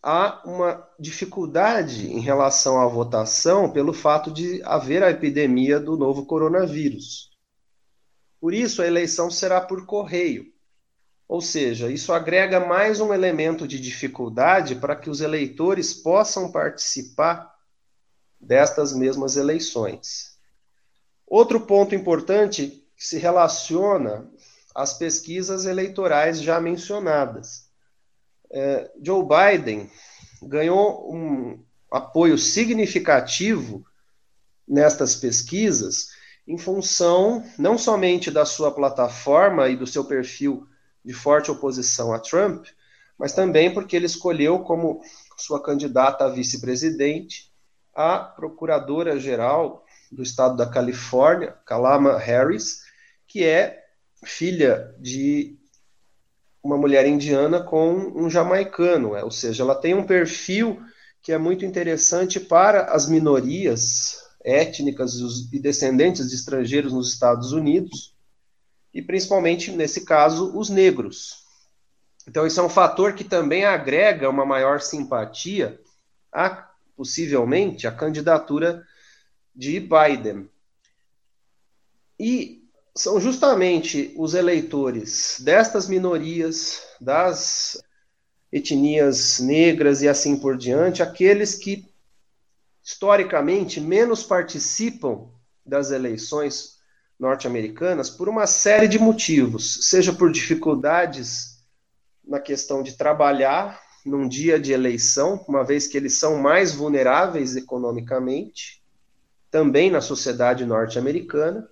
há 0.00 0.40
uma 0.44 0.88
dificuldade 1.00 2.06
em 2.06 2.20
relação 2.20 2.80
à 2.80 2.86
votação 2.86 3.72
pelo 3.72 3.92
fato 3.92 4.30
de 4.30 4.62
haver 4.62 5.02
a 5.02 5.10
epidemia 5.10 5.80
do 5.80 5.96
novo 5.96 6.26
coronavírus. 6.26 7.36
Por 8.40 8.54
isso, 8.54 8.82
a 8.82 8.86
eleição 8.86 9.32
será 9.32 9.60
por 9.60 9.84
correio. 9.84 10.46
Ou 11.28 11.40
seja, 11.40 11.90
isso 11.90 12.12
agrega 12.12 12.58
mais 12.58 13.00
um 13.00 13.12
elemento 13.12 13.68
de 13.68 13.78
dificuldade 13.78 14.74
para 14.76 14.96
que 14.96 15.10
os 15.10 15.20
eleitores 15.20 15.92
possam 15.92 16.50
participar 16.50 17.54
destas 18.40 18.94
mesmas 18.94 19.36
eleições. 19.36 20.38
Outro 21.26 21.60
ponto 21.60 21.94
importante 21.94 22.82
se 22.96 23.18
relaciona 23.18 24.28
às 24.74 24.94
pesquisas 24.94 25.66
eleitorais 25.66 26.40
já 26.40 26.58
mencionadas 26.60 27.68
é, 28.50 28.90
Joe 29.02 29.24
Biden 29.24 29.90
ganhou 30.42 31.14
um 31.14 31.62
apoio 31.90 32.38
significativo 32.38 33.84
nestas 34.66 35.16
pesquisas 35.16 36.08
em 36.46 36.56
função 36.56 37.44
não 37.58 37.76
somente 37.76 38.30
da 38.30 38.44
sua 38.44 38.70
plataforma 38.70 39.68
e 39.68 39.76
do 39.76 39.86
seu 39.86 40.04
perfil 40.04 40.66
de 41.08 41.14
forte 41.14 41.50
oposição 41.50 42.12
a 42.12 42.18
Trump, 42.18 42.66
mas 43.18 43.32
também 43.32 43.72
porque 43.72 43.96
ele 43.96 44.04
escolheu 44.04 44.58
como 44.58 45.00
sua 45.38 45.58
candidata 45.62 46.26
a 46.26 46.28
vice-presidente 46.28 47.50
a 47.94 48.18
procuradora-geral 48.18 49.86
do 50.12 50.22
estado 50.22 50.54
da 50.54 50.66
Califórnia, 50.66 51.56
Kalama 51.64 52.18
Harris, 52.18 52.82
que 53.26 53.42
é 53.42 53.86
filha 54.22 54.94
de 55.00 55.56
uma 56.62 56.76
mulher 56.76 57.06
indiana 57.06 57.62
com 57.62 57.94
um 58.14 58.28
jamaicano, 58.28 59.16
é, 59.16 59.24
ou 59.24 59.30
seja, 59.30 59.62
ela 59.62 59.74
tem 59.74 59.94
um 59.94 60.04
perfil 60.04 60.78
que 61.22 61.32
é 61.32 61.38
muito 61.38 61.64
interessante 61.64 62.38
para 62.38 62.92
as 62.92 63.08
minorias 63.08 64.18
étnicas 64.44 65.14
e 65.50 65.58
descendentes 65.58 66.28
de 66.28 66.34
estrangeiros 66.34 66.92
nos 66.92 67.10
Estados 67.10 67.52
Unidos, 67.52 68.14
e 68.92 69.02
principalmente, 69.02 69.70
nesse 69.70 70.04
caso, 70.04 70.56
os 70.56 70.70
negros. 70.70 71.44
Então, 72.26 72.46
isso 72.46 72.60
é 72.60 72.62
um 72.62 72.68
fator 72.68 73.14
que 73.14 73.24
também 73.24 73.64
agrega 73.64 74.28
uma 74.28 74.44
maior 74.44 74.80
simpatia 74.80 75.80
a, 76.32 76.68
possivelmente, 76.96 77.86
a 77.86 77.92
candidatura 77.92 78.86
de 79.54 79.80
Biden. 79.80 80.48
E 82.18 82.68
são 82.94 83.20
justamente 83.20 84.12
os 84.16 84.34
eleitores 84.34 85.36
destas 85.40 85.88
minorias, 85.88 86.82
das 87.00 87.80
etnias 88.50 89.38
negras 89.38 90.02
e 90.02 90.08
assim 90.08 90.36
por 90.38 90.56
diante, 90.56 91.02
aqueles 91.02 91.54
que 91.54 91.86
historicamente 92.82 93.80
menos 93.80 94.22
participam 94.22 95.30
das 95.64 95.90
eleições 95.90 96.77
norte-americanas 97.18 98.08
por 98.08 98.28
uma 98.28 98.46
série 98.46 98.86
de 98.86 98.98
motivos, 98.98 99.88
seja 99.88 100.12
por 100.12 100.30
dificuldades 100.30 101.58
na 102.24 102.38
questão 102.38 102.82
de 102.82 102.96
trabalhar 102.96 103.80
num 104.04 104.28
dia 104.28 104.58
de 104.58 104.72
eleição, 104.72 105.44
uma 105.48 105.64
vez 105.64 105.86
que 105.86 105.96
eles 105.96 106.14
são 106.14 106.38
mais 106.38 106.72
vulneráveis 106.72 107.56
economicamente, 107.56 108.82
também 109.50 109.90
na 109.90 110.00
sociedade 110.00 110.64
norte-americana, 110.64 111.68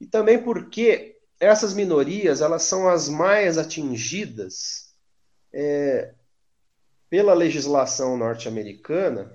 e 0.00 0.06
também 0.06 0.42
porque 0.42 1.16
essas 1.40 1.72
minorias 1.72 2.40
elas 2.40 2.62
são 2.62 2.88
as 2.88 3.08
mais 3.08 3.58
atingidas 3.58 4.94
é, 5.52 6.12
pela 7.08 7.34
legislação 7.34 8.16
norte-americana, 8.16 9.32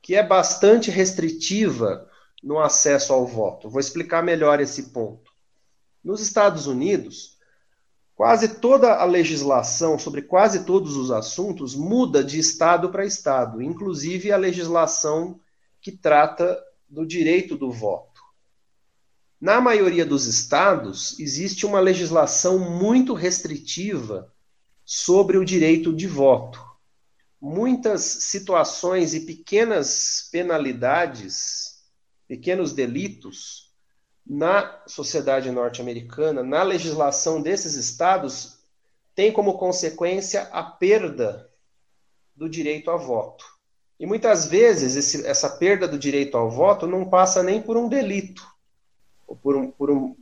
que 0.00 0.14
é 0.14 0.22
bastante 0.22 0.90
restritiva 0.90 2.08
no 2.44 2.60
acesso 2.60 3.14
ao 3.14 3.26
voto. 3.26 3.70
Vou 3.70 3.80
explicar 3.80 4.22
melhor 4.22 4.60
esse 4.60 4.90
ponto. 4.90 5.32
Nos 6.04 6.20
Estados 6.20 6.66
Unidos, 6.66 7.38
quase 8.14 8.60
toda 8.60 8.96
a 8.96 9.04
legislação 9.06 9.98
sobre 9.98 10.20
quase 10.20 10.64
todos 10.64 10.94
os 10.94 11.10
assuntos 11.10 11.74
muda 11.74 12.22
de 12.22 12.38
estado 12.38 12.90
para 12.90 13.06
estado, 13.06 13.62
inclusive 13.62 14.30
a 14.30 14.36
legislação 14.36 15.40
que 15.80 15.90
trata 15.90 16.62
do 16.86 17.06
direito 17.06 17.56
do 17.56 17.72
voto. 17.72 18.20
Na 19.40 19.58
maioria 19.58 20.04
dos 20.04 20.26
estados, 20.26 21.18
existe 21.18 21.64
uma 21.64 21.80
legislação 21.80 22.58
muito 22.58 23.14
restritiva 23.14 24.30
sobre 24.84 25.38
o 25.38 25.44
direito 25.44 25.94
de 25.94 26.06
voto. 26.06 26.62
Muitas 27.40 28.02
situações 28.02 29.14
e 29.14 29.20
pequenas 29.20 30.28
penalidades, 30.30 31.63
pequenos 32.26 32.72
delitos 32.72 33.72
na 34.26 34.82
sociedade 34.86 35.50
norte-americana, 35.50 36.42
na 36.42 36.62
legislação 36.62 37.42
desses 37.42 37.74
estados, 37.74 38.58
têm 39.14 39.32
como 39.32 39.58
consequência 39.58 40.42
a 40.52 40.62
perda 40.62 41.50
do 42.34 42.48
direito 42.48 42.90
a 42.90 42.96
voto. 42.96 43.44
E 44.00 44.06
muitas 44.06 44.46
vezes 44.46 44.96
esse, 44.96 45.26
essa 45.26 45.48
perda 45.48 45.86
do 45.86 45.98
direito 45.98 46.36
ao 46.36 46.50
voto 46.50 46.86
não 46.86 47.08
passa 47.08 47.42
nem 47.42 47.62
por 47.62 47.76
um 47.76 47.88
delito 47.88 48.44
ou 49.26 49.36
por, 49.36 49.56
um, 49.56 49.70
por, 49.70 49.90
um, 49.90 50.16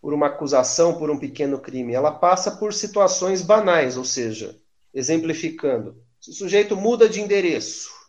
por 0.00 0.12
uma 0.12 0.26
acusação, 0.26 0.98
por 0.98 1.10
um 1.10 1.18
pequeno 1.18 1.60
crime. 1.60 1.92
Ela 1.92 2.10
passa 2.10 2.50
por 2.52 2.72
situações 2.72 3.42
banais, 3.42 3.96
ou 3.96 4.04
seja, 4.04 4.58
exemplificando, 4.92 6.02
se 6.20 6.30
o 6.30 6.34
sujeito 6.34 6.76
muda 6.76 7.08
de 7.08 7.20
endereço 7.20 7.99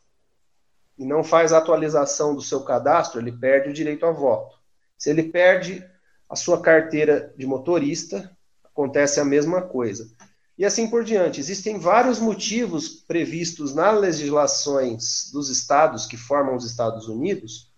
e 1.01 1.05
não 1.05 1.23
faz 1.23 1.51
a 1.51 1.57
atualização 1.57 2.35
do 2.35 2.43
seu 2.43 2.61
cadastro, 2.61 3.19
ele 3.19 3.31
perde 3.31 3.71
o 3.71 3.73
direito 3.73 4.05
a 4.05 4.11
voto. 4.11 4.55
Se 4.95 5.09
ele 5.09 5.23
perde 5.23 5.83
a 6.29 6.35
sua 6.35 6.61
carteira 6.61 7.33
de 7.35 7.47
motorista, 7.47 8.29
acontece 8.63 9.19
a 9.19 9.25
mesma 9.25 9.63
coisa. 9.63 10.07
E 10.55 10.63
assim 10.63 10.87
por 10.87 11.03
diante. 11.03 11.39
Existem 11.39 11.79
vários 11.79 12.19
motivos 12.19 12.87
previstos 12.87 13.73
nas 13.73 13.99
legislações 13.99 15.31
dos 15.33 15.49
estados 15.49 16.05
que 16.05 16.15
formam 16.15 16.55
os 16.55 16.65
Estados 16.65 17.07
Unidos 17.07 17.71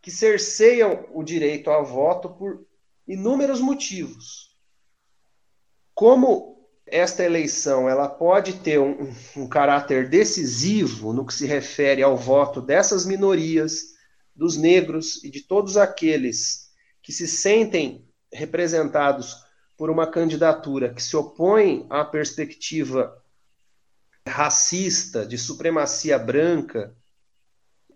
que 0.00 0.10
cerceiam 0.12 1.04
o 1.12 1.24
direito 1.24 1.68
a 1.68 1.82
voto 1.82 2.28
por 2.28 2.64
inúmeros 3.08 3.60
motivos. 3.60 4.56
Como 5.92 6.51
esta 6.92 7.24
eleição 7.24 7.88
ela 7.88 8.06
pode 8.06 8.60
ter 8.60 8.78
um, 8.78 9.10
um, 9.34 9.48
caráter 9.48 10.10
decisivo 10.10 11.14
no 11.14 11.24
que 11.24 11.32
se 11.32 11.46
refere 11.46 12.02
ao 12.02 12.16
voto 12.18 12.60
dessas 12.60 13.06
minorias, 13.06 13.92
dos 14.36 14.58
negros 14.58 15.24
e 15.24 15.30
de 15.30 15.40
todos 15.40 15.78
aqueles 15.78 16.70
que 17.02 17.10
se 17.10 17.26
sentem 17.26 18.06
representados 18.30 19.36
por 19.76 19.88
uma 19.88 20.06
candidatura 20.06 20.92
que 20.92 21.02
se 21.02 21.16
opõe 21.16 21.86
à 21.88 22.04
perspectiva 22.04 23.18
racista, 24.26 25.26
de 25.26 25.38
supremacia 25.38 26.18
branca, 26.18 26.94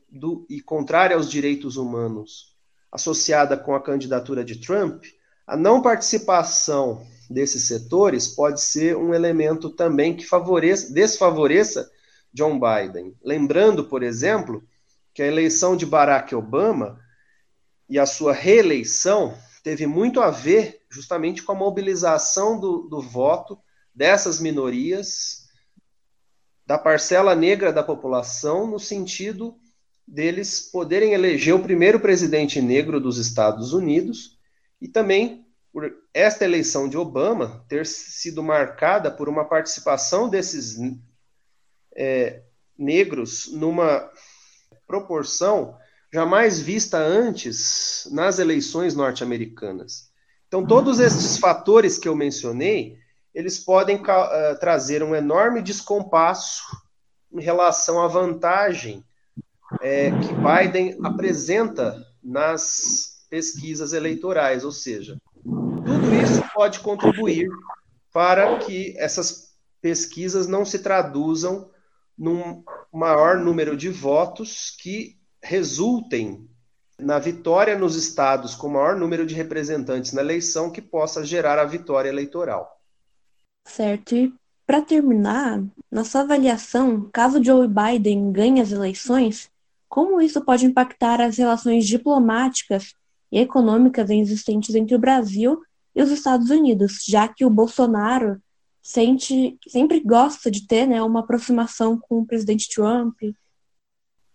do, 0.08 0.46
e 0.48 0.60
contrária 0.60 1.16
aos 1.16 1.30
direitos 1.30 1.76
humanos 1.76 2.56
associada 2.90 3.58
com 3.58 3.74
a 3.74 3.82
candidatura 3.82 4.42
de 4.42 4.58
Trump, 4.58 5.04
a 5.46 5.56
não 5.56 5.80
participação 5.80 7.06
desses 7.30 7.64
setores 7.64 8.28
pode 8.28 8.60
ser 8.60 8.96
um 8.96 9.14
elemento 9.14 9.70
também 9.70 10.16
que 10.16 10.26
favoreça, 10.26 10.92
desfavoreça 10.92 11.90
John 12.32 12.58
Biden. 12.58 13.14
Lembrando, 13.22 13.84
por 13.84 14.02
exemplo, 14.02 14.64
que 15.14 15.22
a 15.22 15.26
eleição 15.26 15.76
de 15.76 15.86
Barack 15.86 16.34
Obama 16.34 16.98
e 17.88 17.98
a 17.98 18.06
sua 18.06 18.32
reeleição 18.32 19.36
teve 19.62 19.86
muito 19.86 20.20
a 20.20 20.30
ver 20.30 20.82
justamente 20.90 21.42
com 21.42 21.52
a 21.52 21.56
mobilização 21.56 22.58
do, 22.58 22.88
do 22.88 23.00
voto 23.00 23.58
dessas 23.94 24.40
minorias, 24.40 25.46
da 26.66 26.76
parcela 26.76 27.34
negra 27.34 27.72
da 27.72 27.82
população, 27.82 28.66
no 28.66 28.78
sentido 28.78 29.56
deles 30.06 30.60
poderem 30.60 31.12
eleger 31.12 31.54
o 31.54 31.62
primeiro 31.62 31.98
presidente 31.98 32.60
negro 32.60 33.00
dos 33.00 33.18
Estados 33.18 33.72
Unidos 33.72 34.35
e 34.80 34.88
também 34.88 35.46
por 35.72 35.92
esta 36.14 36.44
eleição 36.44 36.88
de 36.88 36.96
Obama 36.96 37.64
ter 37.68 37.84
sido 37.84 38.42
marcada 38.42 39.10
por 39.10 39.28
uma 39.28 39.44
participação 39.44 40.28
desses 40.28 40.76
é, 41.94 42.42
negros 42.78 43.48
numa 43.52 44.10
proporção 44.86 45.76
jamais 46.12 46.60
vista 46.60 46.98
antes 46.98 48.08
nas 48.10 48.38
eleições 48.38 48.94
norte-americanas. 48.94 50.10
Então, 50.48 50.64
todos 50.64 51.00
esses 51.00 51.36
fatores 51.36 51.98
que 51.98 52.08
eu 52.08 52.14
mencionei, 52.14 52.96
eles 53.34 53.58
podem 53.58 53.96
uh, 53.96 54.58
trazer 54.58 55.02
um 55.02 55.14
enorme 55.14 55.60
descompasso 55.60 56.64
em 57.32 57.42
relação 57.42 58.00
à 58.00 58.06
vantagem 58.06 59.04
é, 59.82 60.10
que 60.10 60.32
Biden 60.32 60.96
apresenta 61.02 62.02
nas 62.22 63.15
pesquisas 63.28 63.92
eleitorais, 63.92 64.64
ou 64.64 64.72
seja, 64.72 65.16
tudo 65.42 66.14
isso 66.22 66.42
pode 66.54 66.80
contribuir 66.80 67.48
para 68.12 68.58
que 68.58 68.94
essas 68.96 69.54
pesquisas 69.80 70.46
não 70.46 70.64
se 70.64 70.78
traduzam 70.78 71.70
num 72.16 72.64
maior 72.92 73.38
número 73.38 73.76
de 73.76 73.88
votos 73.88 74.74
que 74.80 75.18
resultem 75.42 76.48
na 76.98 77.18
vitória 77.18 77.78
nos 77.78 77.94
estados 77.94 78.54
com 78.54 78.68
maior 78.68 78.96
número 78.96 79.26
de 79.26 79.34
representantes 79.34 80.12
na 80.12 80.22
eleição 80.22 80.70
que 80.70 80.80
possa 80.80 81.24
gerar 81.24 81.58
a 81.58 81.64
vitória 81.64 82.08
eleitoral. 82.08 82.80
Certo. 83.66 84.16
E 84.16 84.32
para 84.66 84.80
terminar, 84.80 85.62
na 85.90 86.04
sua 86.04 86.22
avaliação, 86.22 87.08
caso 87.12 87.42
Joe 87.44 87.68
Biden 87.68 88.32
ganhe 88.32 88.60
as 88.60 88.72
eleições, 88.72 89.50
como 89.88 90.20
isso 90.20 90.44
pode 90.44 90.66
impactar 90.66 91.20
as 91.20 91.36
relações 91.36 91.86
diplomáticas 91.86 92.94
econômicas 93.36 94.08
existentes 94.08 94.74
entre 94.74 94.94
o 94.94 94.98
Brasil 94.98 95.60
e 95.94 96.02
os 96.02 96.10
Estados 96.10 96.50
Unidos, 96.50 97.04
já 97.06 97.28
que 97.28 97.44
o 97.44 97.50
Bolsonaro 97.50 98.40
sente, 98.82 99.58
sempre 99.68 100.00
gosta 100.00 100.50
de 100.50 100.66
ter 100.66 100.86
né, 100.86 101.02
uma 101.02 101.20
aproximação 101.20 101.98
com 101.98 102.20
o 102.20 102.26
presidente 102.26 102.68
Trump? 102.74 103.16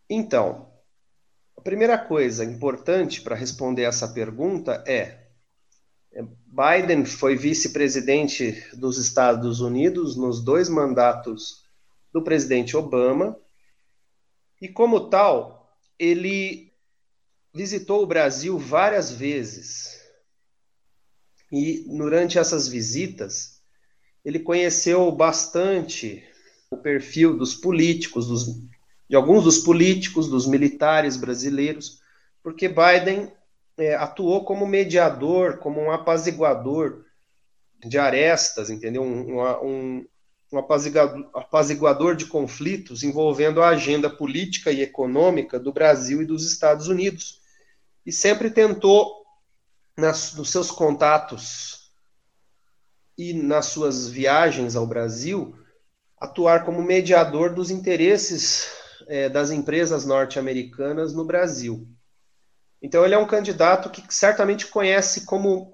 Então, 0.10 0.68
a 1.58 1.62
primeira 1.62 1.98
coisa 1.98 2.44
importante 2.44 3.22
para 3.22 3.36
responder 3.36 3.84
essa 3.84 4.08
pergunta 4.08 4.84
é: 4.86 5.28
Biden 6.46 7.06
foi 7.06 7.36
vice-presidente 7.36 8.64
dos 8.76 8.98
Estados 8.98 9.62
Unidos 9.62 10.16
nos 10.16 10.44
dois 10.44 10.68
mandatos 10.70 11.64
do 12.14 12.22
presidente 12.22 12.76
Obama 12.76 13.38
e, 14.62 14.68
como 14.68 15.10
tal, 15.10 15.76
ele 15.98 16.71
visitou 17.54 18.04
o 18.04 18.08
Brasil 18.08 18.58
várias 18.58 19.12
vezes. 19.12 20.00
E 21.52 21.86
durante 21.88 22.40
essas 22.40 22.68
visitas, 22.68 23.62
ele 24.24 24.40
conheceu 24.40 25.12
bastante 25.12 26.24
o 26.70 26.78
perfil 26.78 27.36
dos 27.36 27.54
políticos, 27.54 28.28
dos 28.28 28.62
de 29.12 29.18
alguns 29.18 29.44
dos 29.44 29.58
políticos, 29.58 30.30
dos 30.30 30.48
militares 30.48 31.18
brasileiros, 31.18 32.00
porque 32.42 32.70
Biden 32.70 33.30
é, 33.78 33.94
atuou 33.94 34.46
como 34.46 34.66
mediador, 34.66 35.58
como 35.58 35.82
um 35.82 35.92
apaziguador 35.92 37.04
de 37.86 37.98
arestas, 37.98 38.70
entendeu? 38.70 39.04
Um, 39.04 39.42
um, 39.66 40.06
um 40.50 40.58
apaziguador, 40.58 41.30
apaziguador 41.34 42.16
de 42.16 42.26
conflitos 42.26 43.04
envolvendo 43.04 43.62
a 43.62 43.70
agenda 43.70 44.10
política 44.10 44.72
e 44.72 44.82
econômica 44.82 45.60
do 45.60 45.74
Brasil 45.74 46.22
e 46.22 46.26
dos 46.26 46.50
Estados 46.50 46.88
Unidos. 46.88 47.41
E 48.06 48.12
sempre 48.12 48.50
tentou, 48.50 49.22
nas, 49.98 50.34
nos 50.34 50.50
seus 50.50 50.72
contatos 50.72 51.92
e 53.18 53.34
nas 53.34 53.68
suas 53.68 54.10
viagens 54.10 54.76
ao 54.76 54.88
Brasil, 54.88 55.56
atuar 56.18 56.66
como 56.66 56.82
mediador 56.82 57.54
dos 57.54 57.70
interesses 57.70 58.68
é, 59.08 59.30
das 59.30 59.52
empresas 59.52 60.06
norte-americanas 60.06 61.14
no 61.14 61.26
Brasil. 61.26 61.88
Então, 62.82 63.06
ele 63.06 63.14
é 63.14 63.18
um 63.18 63.28
candidato 63.28 63.90
que 63.90 64.04
certamente 64.14 64.68
conhece 64.68 65.26
como 65.26 65.72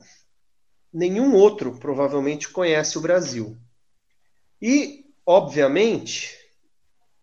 nenhum 0.91 1.33
outro, 1.33 1.77
provavelmente, 1.79 2.49
conhece 2.49 2.97
o 2.97 3.01
Brasil. 3.01 3.57
E, 4.61 5.05
obviamente, 5.25 6.35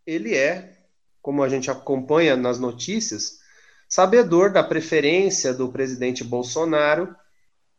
ele 0.07 0.35
é, 0.35 0.79
como 1.21 1.43
a 1.43 1.49
gente 1.49 1.71
acompanha 1.71 2.37
nas 2.37 2.59
notícias, 2.59 3.44
sabedor 3.95 4.51
da 4.51 4.61
preferência 4.61 5.55
do 5.55 5.71
presidente 5.71 6.25
Bolsonaro 6.25 7.15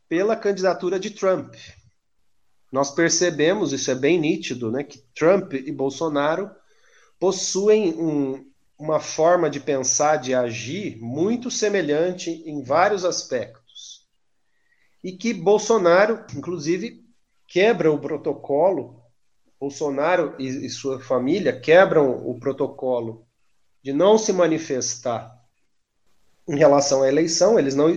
pela 0.08 0.34
candidatura 0.34 0.98
de 0.98 1.10
Trump. 1.10 1.54
Nós 2.72 2.90
percebemos, 2.90 3.74
isso 3.74 3.92
é 3.92 3.96
bem 3.96 4.18
nítido, 4.18 4.72
né, 4.72 4.82
que 4.82 5.00
Trump 5.14 5.52
e 5.52 5.70
Bolsonaro 5.74 6.50
possuem 7.20 7.94
um, 7.96 8.50
uma 8.80 9.02
forma 9.02 9.50
de 9.50 9.60
pensar, 9.60 10.16
de 10.16 10.34
agir 10.34 10.98
muito 11.02 11.52
semelhante 11.52 12.32
em 12.46 12.64
vários 12.64 13.04
aspectos. 13.04 14.08
E 15.04 15.12
que 15.12 15.34
Bolsonaro, 15.34 16.24
inclusive, 16.34 17.04
quebra 17.46 17.92
o 17.92 18.00
protocolo 18.00 19.04
Bolsonaro 19.60 20.34
e, 20.40 20.48
e 20.66 20.70
sua 20.70 20.98
família 20.98 21.60
quebram 21.60 22.26
o 22.26 22.40
protocolo 22.40 23.28
de 23.84 23.92
não 23.92 24.18
se 24.18 24.32
manifestar 24.32 25.35
em 26.48 26.58
relação 26.58 27.04
à 27.04 27.08
eleição, 27.08 27.58
eles 27.58 27.76
não 27.76 27.90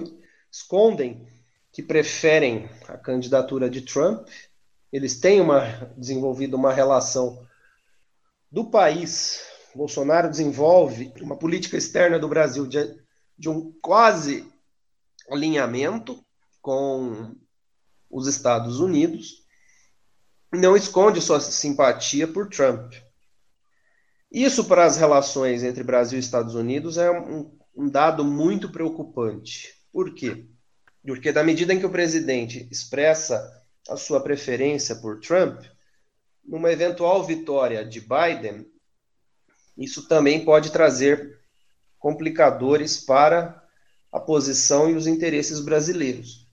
escondem 0.50 1.26
que 1.72 1.82
preferem 1.82 2.68
a 2.88 2.96
candidatura 2.96 3.68
de 3.68 3.82
Trump, 3.82 4.26
eles 4.92 5.20
têm 5.20 5.40
uma, 5.40 5.92
desenvolvido 5.96 6.56
uma 6.56 6.72
relação 6.72 7.46
do 8.50 8.70
país. 8.70 9.42
Bolsonaro 9.74 10.30
desenvolve 10.30 11.12
uma 11.20 11.36
política 11.36 11.76
externa 11.76 12.18
do 12.18 12.28
Brasil 12.28 12.66
de, 12.66 12.98
de 13.38 13.48
um 13.48 13.72
quase 13.82 14.50
alinhamento 15.30 16.24
com 16.60 17.34
os 18.10 18.26
Estados 18.26 18.80
Unidos, 18.80 19.44
não 20.52 20.74
esconde 20.74 21.20
sua 21.20 21.40
simpatia 21.40 22.26
por 22.26 22.48
Trump. 22.48 22.94
Isso 24.32 24.64
para 24.64 24.84
as 24.84 24.96
relações 24.96 25.62
entre 25.62 25.84
Brasil 25.84 26.18
e 26.18 26.20
Estados 26.20 26.54
Unidos 26.54 26.96
é 26.96 27.10
um, 27.10 27.57
um 27.78 27.88
dado 27.88 28.24
muito 28.24 28.68
preocupante. 28.72 29.72
Por 29.92 30.12
quê? 30.12 30.44
Porque, 31.06 31.30
da 31.30 31.44
medida 31.44 31.72
em 31.72 31.78
que 31.78 31.86
o 31.86 31.90
presidente 31.90 32.66
expressa 32.72 33.40
a 33.88 33.96
sua 33.96 34.20
preferência 34.20 34.96
por 34.96 35.20
Trump, 35.20 35.62
numa 36.44 36.72
eventual 36.72 37.24
vitória 37.24 37.84
de 37.84 38.00
Biden, 38.00 38.66
isso 39.76 40.08
também 40.08 40.44
pode 40.44 40.72
trazer 40.72 41.38
complicadores 42.00 42.98
para 42.98 43.62
a 44.10 44.18
posição 44.18 44.90
e 44.90 44.94
os 44.94 45.06
interesses 45.06 45.60
brasileiros. 45.60 46.48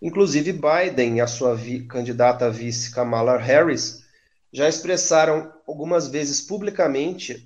Inclusive, 0.00 0.52
Biden 0.52 1.16
e 1.16 1.20
a 1.20 1.26
sua 1.26 1.58
candidata 1.88 2.48
vice 2.48 2.94
Kamala 2.94 3.36
Harris 3.36 4.04
já 4.52 4.68
expressaram 4.68 5.52
algumas 5.66 6.06
vezes 6.06 6.40
publicamente 6.40 7.44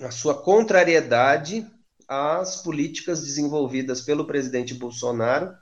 a 0.00 0.12
sua 0.12 0.40
contrariedade 0.40 1.68
às 2.08 2.62
políticas 2.62 3.22
desenvolvidas 3.22 4.00
pelo 4.00 4.26
presidente 4.26 4.74
Bolsonaro, 4.74 5.54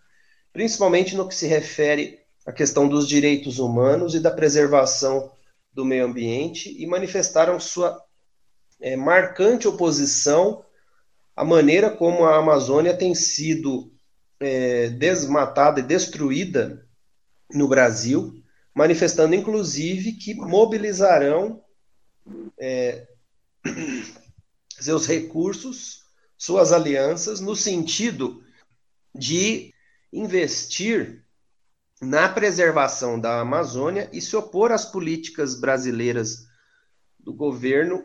principalmente 0.53 1.17
no 1.17 1.29
que 1.29 1.35
se 1.35 1.47
refere 1.47 2.19
à 2.47 2.53
questão 2.53 2.89
dos 2.89 3.09
direitos 3.09 3.59
humanos 3.59 4.15
e 4.15 4.21
da 4.21 4.31
preservação 4.31 5.33
do 5.73 5.85
meio 5.85 6.05
ambiente, 6.05 6.75
e 6.79 6.87
manifestaram 6.87 7.59
sua 7.59 7.99
é, 8.81 8.97
marcante 8.97 9.67
oposição 9.67 10.65
à 11.35 11.45
maneira 11.45 11.91
como 11.91 12.25
a 12.25 12.37
Amazônia 12.37 12.97
tem 12.97 13.15
sido 13.15 13.93
é, 14.39 14.89
desmatada 14.91 15.81
e 15.81 15.85
destruída 15.85 16.87
no 17.51 17.69
Brasil, 17.69 18.43
manifestando 18.75 19.35
inclusive 19.35 20.13
que 20.13 20.35
mobilizarão 20.35 21.63
é, 22.59 23.07
seus 24.79 25.07
recursos, 25.07 26.02
suas 26.43 26.73
alianças, 26.73 27.39
no 27.39 27.55
sentido 27.55 28.43
de 29.15 29.73
investir 30.13 31.25
na 32.01 32.29
preservação 32.29 33.21
da 33.21 33.39
Amazônia 33.39 34.11
e 34.13 34.21
se 34.21 34.35
opor 34.35 34.73
às 34.73 34.85
políticas 34.85 35.55
brasileiras 35.55 36.49
do 37.17 37.33
governo 37.33 38.05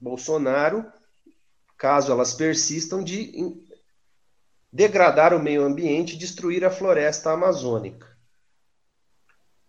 Bolsonaro, 0.00 0.84
caso 1.78 2.10
elas 2.10 2.34
persistam, 2.34 3.04
de 3.04 3.32
degradar 4.72 5.32
o 5.32 5.40
meio 5.40 5.62
ambiente 5.62 6.16
e 6.16 6.18
destruir 6.18 6.64
a 6.64 6.72
floresta 6.72 7.30
amazônica. 7.30 8.18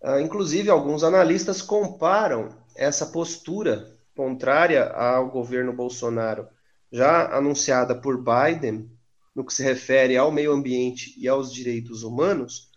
Uh, 0.02 0.20
inclusive, 0.22 0.72
alguns 0.72 1.04
analistas 1.04 1.62
comparam 1.62 2.50
essa 2.76 3.06
postura 3.06 3.96
contrária 4.16 4.90
ao 4.90 5.30
governo 5.30 5.72
Bolsonaro, 5.72 6.55
já 6.96 7.36
anunciada 7.36 7.94
por 7.94 8.24
Biden, 8.24 8.90
no 9.36 9.46
que 9.46 9.54
se 9.54 9.62
refere 9.62 10.16
ao 10.16 10.32
meio 10.32 10.54
ambiente 10.54 11.14
e 11.18 11.28
aos 11.28 11.52
direitos 11.52 12.04
humanos, 12.04 12.72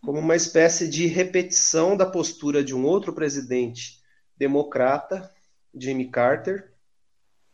como 0.00 0.18
uma 0.18 0.34
espécie 0.34 0.88
de 0.88 1.06
repetição 1.06 1.96
da 1.96 2.04
postura 2.04 2.64
de 2.64 2.74
um 2.74 2.84
outro 2.84 3.12
presidente 3.12 4.02
democrata, 4.36 5.32
Jimmy 5.72 6.10
Carter, 6.10 6.72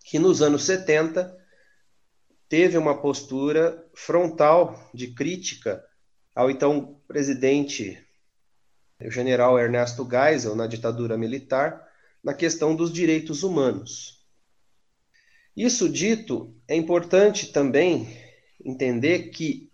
que 0.02 0.18
nos 0.18 0.40
anos 0.40 0.64
70 0.64 1.36
teve 2.48 2.78
uma 2.78 3.02
postura 3.02 3.86
frontal 3.94 4.90
de 4.94 5.08
crítica 5.08 5.84
ao 6.34 6.50
então 6.50 7.02
presidente, 7.06 8.02
o 8.98 9.10
general 9.10 9.58
Ernesto 9.58 10.08
Geisel, 10.10 10.56
na 10.56 10.66
ditadura 10.66 11.18
militar, 11.18 11.86
na 12.24 12.32
questão 12.32 12.74
dos 12.74 12.90
direitos 12.90 13.42
humanos. 13.42 14.17
Isso 15.58 15.88
dito, 15.88 16.54
é 16.68 16.76
importante 16.76 17.50
também 17.50 18.16
entender 18.64 19.30
que 19.30 19.68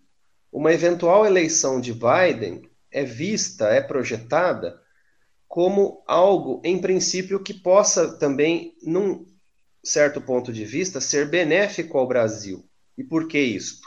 uma 0.51 0.73
eventual 0.73 1.27
eleição 1.27 1.79
de 1.79 1.93
Biden 1.93 2.63
é 2.91 3.05
vista, 3.05 3.67
é 3.67 3.83
projetada 3.83 4.81
como 5.47 6.03
algo, 6.07 6.63
em 6.65 6.81
princípio, 6.81 7.39
que 7.39 7.53
possa 7.53 8.17
também, 8.17 8.75
num 8.83 9.27
certo 9.85 10.23
ponto 10.23 10.55
de 10.55 10.65
vista, 10.65 11.03
ser 11.03 11.29
benéfico 11.29 11.99
ao 11.99 12.09
Brasil. 12.09 12.67
E 12.97 13.05
por 13.05 13.29
que 13.29 13.39
isto? 13.39 13.87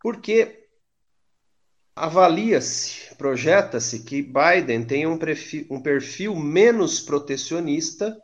Porque 0.00 0.66
avalia-se, 1.94 3.14
projeta-se 3.16 3.98
que 3.98 4.22
Biden 4.22 4.86
tem 4.86 5.06
um 5.06 5.18
perfil, 5.18 5.66
um 5.68 5.82
perfil 5.82 6.34
menos 6.34 7.00
protecionista 7.00 8.16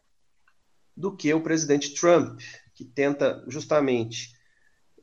do 0.96 1.14
que 1.14 1.32
o 1.34 1.42
presidente 1.42 1.94
Trump, 1.94 2.40
que 2.74 2.84
tenta 2.84 3.44
justamente 3.48 4.34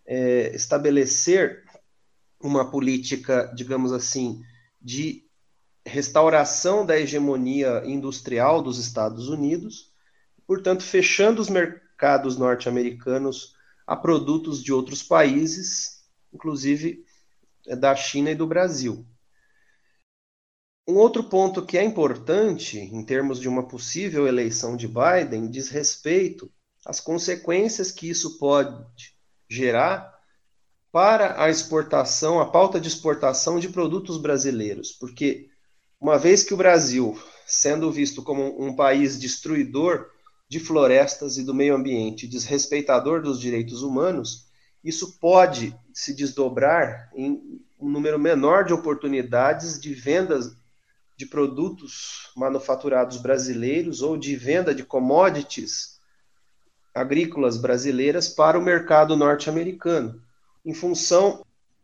é, 0.05 0.55
estabelecer 0.55 1.63
uma 2.39 2.69
política, 2.69 3.51
digamos 3.55 3.91
assim, 3.93 4.41
de 4.81 5.23
restauração 5.85 6.85
da 6.85 6.97
hegemonia 6.97 7.83
industrial 7.85 8.61
dos 8.61 8.79
Estados 8.79 9.29
Unidos 9.29 9.93
portanto, 10.47 10.83
fechando 10.83 11.41
os 11.41 11.49
mercados 11.49 12.37
norte-americanos 12.37 13.55
a 13.85 13.95
produtos 13.95 14.63
de 14.63 14.71
outros 14.71 15.03
países, 15.03 16.03
inclusive 16.33 17.05
é, 17.67 17.75
da 17.75 17.95
China 17.95 18.31
e 18.31 18.35
do 18.35 18.47
Brasil. 18.47 19.05
Um 20.85 20.95
outro 20.95 21.23
ponto 21.23 21.65
que 21.65 21.77
é 21.77 21.83
importante 21.83 22.77
em 22.77 23.05
termos 23.05 23.39
de 23.39 23.47
uma 23.47 23.65
possível 23.65 24.27
eleição 24.27 24.75
de 24.75 24.85
Biden 24.85 25.49
diz 25.49 25.69
respeito 25.69 26.51
às 26.85 26.99
consequências 26.99 27.89
que 27.89 28.09
isso 28.09 28.37
pode 28.37 28.85
gerar 29.49 30.13
para 30.91 31.41
a 31.41 31.49
exportação, 31.49 32.41
a 32.41 32.51
pauta 32.51 32.81
de 32.81 32.89
exportação 32.89 33.59
de 33.59 33.69
produtos 33.69 34.17
brasileiros, 34.17 34.91
porque 34.91 35.47
uma 36.01 36.17
vez 36.19 36.43
que 36.43 36.53
o 36.53 36.57
Brasil, 36.57 37.17
sendo 37.47 37.89
visto 37.89 38.21
como 38.21 38.61
um 38.61 38.75
país 38.75 39.17
destruidor 39.17 40.09
de 40.49 40.59
florestas 40.59 41.37
e 41.37 41.43
do 41.43 41.53
meio 41.53 41.75
ambiente, 41.75 42.27
desrespeitador 42.27 43.21
dos 43.21 43.39
direitos 43.39 43.83
humanos, 43.83 44.47
isso 44.83 45.17
pode 45.17 45.73
se 45.93 46.13
desdobrar 46.13 47.09
em 47.15 47.41
um 47.79 47.89
número 47.89 48.19
menor 48.19 48.65
de 48.65 48.73
oportunidades 48.73 49.79
de 49.79 49.93
vendas 49.93 50.51
de 51.23 51.25
produtos 51.25 52.31
manufaturados 52.35 53.17
brasileiros 53.17 54.01
ou 54.01 54.17
de 54.17 54.35
venda 54.35 54.75
de 54.75 54.83
commodities 54.83 55.99
agrícolas 56.93 57.57
brasileiras 57.57 58.27
para 58.27 58.59
o 58.59 58.61
mercado 58.61 59.15
norte-americano, 59.15 60.21
em 60.65 60.73
função 60.73 61.43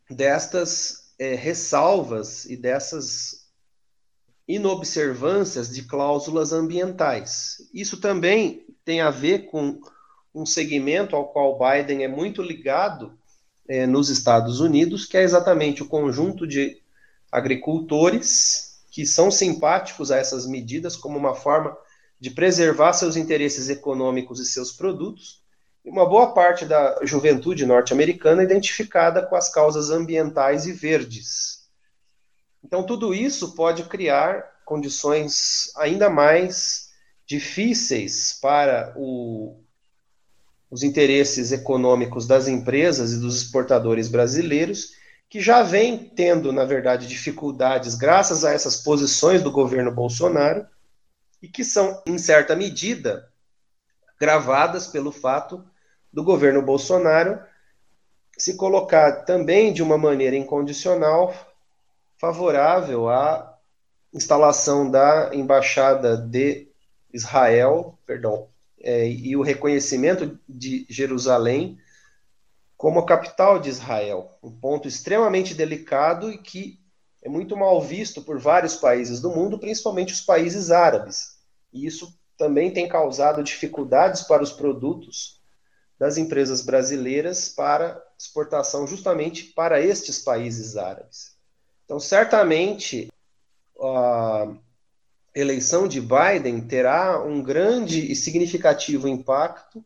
destas 0.09 1.13
é, 1.17 1.35
ressalvas 1.35 2.45
e 2.45 2.55
dessas 2.55 3.47
inobservâncias 4.47 5.73
de 5.73 5.83
cláusulas 5.83 6.51
ambientais. 6.51 7.69
Isso 7.73 7.99
também 7.99 8.65
tem 8.83 9.01
a 9.01 9.09
ver 9.09 9.45
com 9.45 9.79
um 10.35 10.45
segmento 10.45 11.15
ao 11.15 11.31
qual 11.31 11.57
Biden 11.57 12.03
é 12.03 12.07
muito 12.07 12.41
ligado 12.41 13.17
é, 13.67 13.87
nos 13.87 14.09
Estados 14.09 14.59
Unidos, 14.59 15.05
que 15.05 15.17
é 15.17 15.23
exatamente 15.23 15.81
o 15.81 15.87
conjunto 15.87 16.45
de 16.45 16.81
agricultores 17.31 18.68
que 18.89 19.05
são 19.05 19.29
simpáticos 19.29 20.11
a 20.11 20.17
essas 20.17 20.45
medidas 20.45 20.95
como 20.95 21.17
uma 21.17 21.35
forma 21.35 21.77
de 22.19 22.31
preservar 22.31 22.93
seus 22.93 23.15
interesses 23.15 23.69
econômicos 23.69 24.39
e 24.39 24.45
seus 24.45 24.71
produtos, 24.71 25.41
e 25.85 25.89
uma 25.89 26.07
boa 26.07 26.33
parte 26.33 26.65
da 26.65 26.99
juventude 27.03 27.65
norte-americana 27.65 28.43
identificada 28.43 29.25
com 29.25 29.35
as 29.35 29.49
causas 29.49 29.89
ambientais 29.89 30.65
e 30.65 30.73
verdes. 30.73 31.69
Então, 32.63 32.83
tudo 32.83 33.13
isso 33.13 33.55
pode 33.55 33.83
criar 33.83 34.43
condições 34.65 35.71
ainda 35.77 36.09
mais 36.09 36.89
difíceis 37.25 38.37
para 38.41 38.93
o, 38.97 39.63
os 40.69 40.83
interesses 40.83 41.51
econômicos 41.51 42.27
das 42.27 42.47
empresas 42.47 43.13
e 43.13 43.19
dos 43.19 43.41
exportadores 43.41 44.09
brasileiros, 44.09 44.91
que 45.29 45.39
já 45.39 45.61
vêm 45.61 45.97
tendo, 45.97 46.51
na 46.51 46.65
verdade, 46.65 47.07
dificuldades 47.07 47.93
graças 47.93 48.43
a 48.43 48.51
essas 48.51 48.77
posições 48.77 49.43
do 49.43 49.51
governo 49.51 49.91
Bolsonaro 49.91 50.65
e 51.41 51.47
que 51.47 51.63
são, 51.63 52.01
em 52.05 52.17
certa 52.17 52.55
medida, 52.55 53.31
gravadas 54.19 54.87
pelo 54.87 55.11
fato 55.11 55.63
do 56.11 56.23
governo 56.23 56.61
Bolsonaro 56.61 57.39
se 58.37 58.55
colocar 58.55 59.23
também 59.25 59.71
de 59.71 59.83
uma 59.83 59.97
maneira 59.97 60.35
incondicional 60.35 61.35
favorável 62.17 63.09
à 63.09 63.57
instalação 64.13 64.89
da 64.89 65.29
embaixada 65.33 66.17
de 66.17 66.67
Israel, 67.13 67.99
perdão, 68.05 68.47
é, 68.81 69.07
e 69.07 69.35
o 69.35 69.41
reconhecimento 69.41 70.39
de 70.47 70.85
Jerusalém 70.89 71.77
como 72.79 72.99
a 73.01 73.05
capital 73.05 73.59
de 73.59 73.67
Israel, 73.67 74.37
um 74.41 74.49
ponto 74.49 74.87
extremamente 74.87 75.53
delicado 75.53 76.31
e 76.31 76.37
que 76.37 76.79
é 77.21 77.27
muito 77.27 77.57
mal 77.57 77.81
visto 77.81 78.21
por 78.21 78.39
vários 78.39 78.77
países 78.77 79.19
do 79.19 79.29
mundo, 79.29 79.59
principalmente 79.59 80.13
os 80.13 80.21
países 80.21 80.71
árabes. 80.71 81.39
E 81.73 81.85
isso 81.85 82.17
também 82.37 82.71
tem 82.71 82.87
causado 82.87 83.43
dificuldades 83.43 84.21
para 84.21 84.41
os 84.41 84.53
produtos 84.53 85.41
das 85.99 86.17
empresas 86.17 86.61
brasileiras 86.61 87.49
para 87.49 88.01
exportação 88.17 88.87
justamente 88.87 89.43
para 89.43 89.81
estes 89.81 90.19
países 90.19 90.77
árabes. 90.77 91.35
Então, 91.83 91.99
certamente, 91.99 93.11
a 93.77 94.53
eleição 95.35 95.85
de 95.85 95.99
Biden 95.99 96.61
terá 96.61 97.21
um 97.21 97.43
grande 97.43 98.09
e 98.09 98.15
significativo 98.15 99.05
impacto 99.05 99.83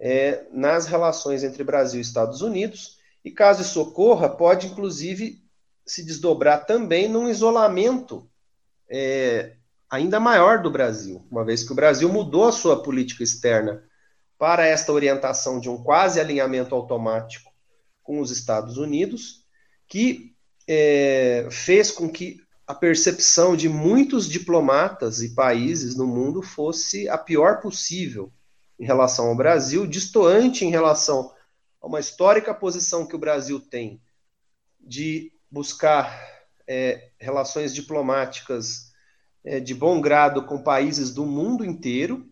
é, 0.00 0.46
nas 0.52 0.86
relações 0.86 1.42
entre 1.42 1.64
Brasil 1.64 1.98
e 1.98 2.02
Estados 2.02 2.42
Unidos, 2.42 2.98
e 3.24 3.30
caso 3.30 3.62
isso 3.62 3.80
ocorra, 3.80 4.28
pode 4.28 4.66
inclusive 4.66 5.42
se 5.84 6.04
desdobrar 6.04 6.66
também 6.66 7.08
num 7.08 7.28
isolamento 7.28 8.28
é, 8.88 9.56
ainda 9.90 10.20
maior 10.20 10.62
do 10.62 10.70
Brasil, 10.70 11.26
uma 11.30 11.44
vez 11.44 11.64
que 11.64 11.72
o 11.72 11.74
Brasil 11.74 12.08
mudou 12.08 12.46
a 12.46 12.52
sua 12.52 12.82
política 12.82 13.22
externa 13.22 13.82
para 14.38 14.66
esta 14.66 14.92
orientação 14.92 15.58
de 15.58 15.68
um 15.68 15.82
quase 15.82 16.20
alinhamento 16.20 16.74
automático 16.74 17.50
com 18.02 18.20
os 18.20 18.30
Estados 18.30 18.76
Unidos, 18.78 19.44
que 19.86 20.34
é, 20.66 21.48
fez 21.50 21.90
com 21.90 22.08
que 22.08 22.40
a 22.66 22.74
percepção 22.74 23.56
de 23.56 23.68
muitos 23.68 24.28
diplomatas 24.28 25.22
e 25.22 25.34
países 25.34 25.96
no 25.96 26.06
mundo 26.06 26.42
fosse 26.42 27.08
a 27.08 27.16
pior 27.16 27.60
possível 27.60 28.30
em 28.78 28.84
relação 28.84 29.28
ao 29.28 29.36
Brasil, 29.36 29.86
distoante 29.86 30.64
em 30.64 30.70
relação 30.70 31.32
a 31.80 31.86
uma 31.86 32.00
histórica 32.00 32.54
posição 32.54 33.06
que 33.06 33.16
o 33.16 33.18
Brasil 33.18 33.60
tem 33.60 34.00
de 34.80 35.32
buscar 35.50 36.10
é, 36.66 37.10
relações 37.18 37.74
diplomáticas 37.74 38.92
é, 39.44 39.58
de 39.58 39.74
bom 39.74 40.00
grado 40.00 40.44
com 40.44 40.62
países 40.62 41.12
do 41.12 41.24
mundo 41.24 41.64
inteiro 41.64 42.28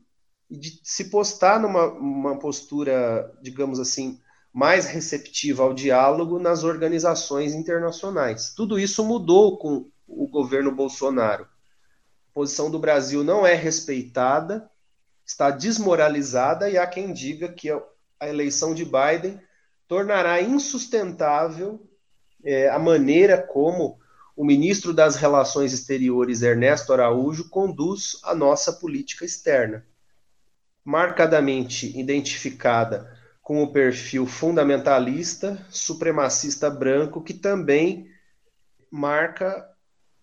e 0.49 0.57
de 0.57 0.81
se 0.85 1.11
postar 1.11 1.59
numa 1.59 2.39
postura, 2.39 3.33
digamos 3.43 3.81
assim, 3.81 4.21
mais 4.53 4.87
receptiva 4.87 5.63
ao 5.63 5.75
diálogo 5.75 6.39
nas 6.39 6.65
organizações 6.65 7.53
internacionais. 7.53 8.55
Tudo 8.55 8.79
isso 8.79 9.05
mudou 9.05 9.59
com 9.59 9.91
o 10.07 10.29
governo 10.29 10.75
Bolsonaro. 10.75 11.45
A 11.45 12.33
posição 12.33 12.71
do 12.71 12.79
Brasil 12.79 13.25
não 13.25 13.47
é 13.47 13.55
respeitada, 13.55 14.71
está 15.27 15.51
desmoralizada 15.51 16.71
e 16.71 16.79
há 16.79 16.87
quem 16.87 17.13
diga 17.13 17.49
que 17.49 17.69
a 17.71 18.29
eleição 18.29 18.73
de 18.73 18.85
Biden 18.85 19.41
tornará 19.89 20.41
insustentável 20.41 21.85
é, 22.45 22.69
a 22.71 22.79
maneira 22.79 23.37
como 23.43 23.99
o 24.37 24.45
ministro 24.45 24.93
das 24.93 25.17
Relações 25.17 25.73
Exteriores, 25.73 26.43
Ernesto 26.43 26.93
Araújo, 26.93 27.49
conduz 27.49 28.21
a 28.23 28.35
nossa 28.35 28.73
política 28.73 29.25
externa. 29.25 29.85
Marcadamente 30.85 31.99
identificada 31.99 33.11
com 33.43 33.63
o 33.63 33.73
perfil 33.73 34.27
fundamentalista, 34.27 35.65
supremacista 35.71 36.71
branco, 36.71 37.23
que 37.23 37.35
também 37.35 38.09
marca 38.91 39.69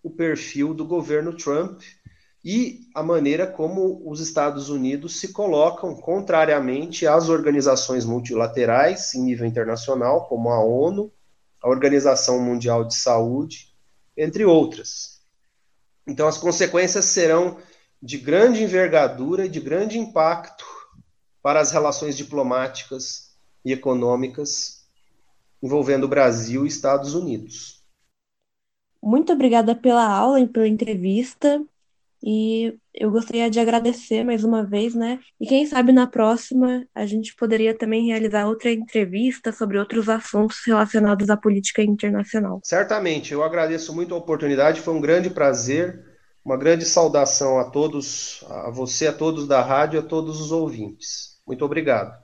o 0.01 0.09
perfil 0.09 0.73
do 0.73 0.85
governo 0.85 1.35
Trump 1.35 1.81
e 2.43 2.81
a 2.93 3.01
maneira 3.01 3.47
como 3.47 4.01
os 4.05 4.19
Estados 4.19 4.69
Unidos 4.69 5.19
se 5.19 5.31
colocam 5.31 5.95
contrariamente 5.95 7.07
às 7.07 7.29
organizações 7.29 8.03
multilaterais 8.03 9.13
em 9.13 9.23
nível 9.23 9.47
internacional, 9.47 10.27
como 10.27 10.49
a 10.49 10.61
ONU, 10.61 11.11
a 11.61 11.69
Organização 11.69 12.41
Mundial 12.41 12.83
de 12.83 12.95
Saúde, 12.95 13.73
entre 14.17 14.43
outras. 14.43 15.21
Então, 16.05 16.27
as 16.27 16.37
consequências 16.37 17.05
serão 17.05 17.57
de 18.01 18.17
grande 18.17 18.61
envergadura 18.61 19.45
e 19.45 19.49
de 19.49 19.61
grande 19.61 19.97
impacto 19.97 20.65
para 21.41 21.61
as 21.61 21.71
relações 21.71 22.17
diplomáticas 22.17 23.33
e 23.63 23.71
econômicas 23.71 24.83
envolvendo 25.61 26.09
Brasil 26.09 26.65
e 26.65 26.67
Estados 26.67 27.13
Unidos. 27.13 27.81
Muito 29.01 29.31
obrigada 29.31 29.73
pela 29.73 30.05
aula 30.05 30.41
e 30.41 30.47
pela 30.47 30.67
entrevista. 30.67 31.65
E 32.25 32.73
eu 32.93 33.11
gostaria 33.11 33.49
de 33.49 33.59
agradecer 33.59 34.23
mais 34.23 34.45
uma 34.45 34.65
vez, 34.65 34.95
né? 34.95 35.19
E 35.41 35.45
quem 35.45 35.65
sabe 35.65 35.91
na 35.91 36.07
próxima 36.07 36.87
a 36.95 37.05
gente 37.05 37.35
poderia 37.35 37.77
também 37.77 38.07
realizar 38.07 38.47
outra 38.47 38.71
entrevista 38.71 39.51
sobre 39.51 39.77
outros 39.77 40.07
assuntos 40.07 40.59
relacionados 40.65 41.29
à 41.29 41.35
política 41.35 41.83
internacional. 41.83 42.61
Certamente, 42.63 43.33
eu 43.33 43.43
agradeço 43.43 43.93
muito 43.93 44.15
a 44.15 44.17
oportunidade, 44.17 44.79
foi 44.79 44.93
um 44.93 45.01
grande 45.01 45.29
prazer, 45.29 46.01
uma 46.45 46.55
grande 46.55 46.85
saudação 46.85 47.59
a 47.59 47.69
todos, 47.69 48.45
a 48.49 48.69
você, 48.69 49.07
a 49.07 49.13
todos 49.13 49.45
da 49.45 49.61
rádio, 49.61 49.99
a 49.99 50.03
todos 50.03 50.39
os 50.39 50.51
ouvintes. 50.51 51.41
Muito 51.45 51.65
obrigado. 51.65 52.22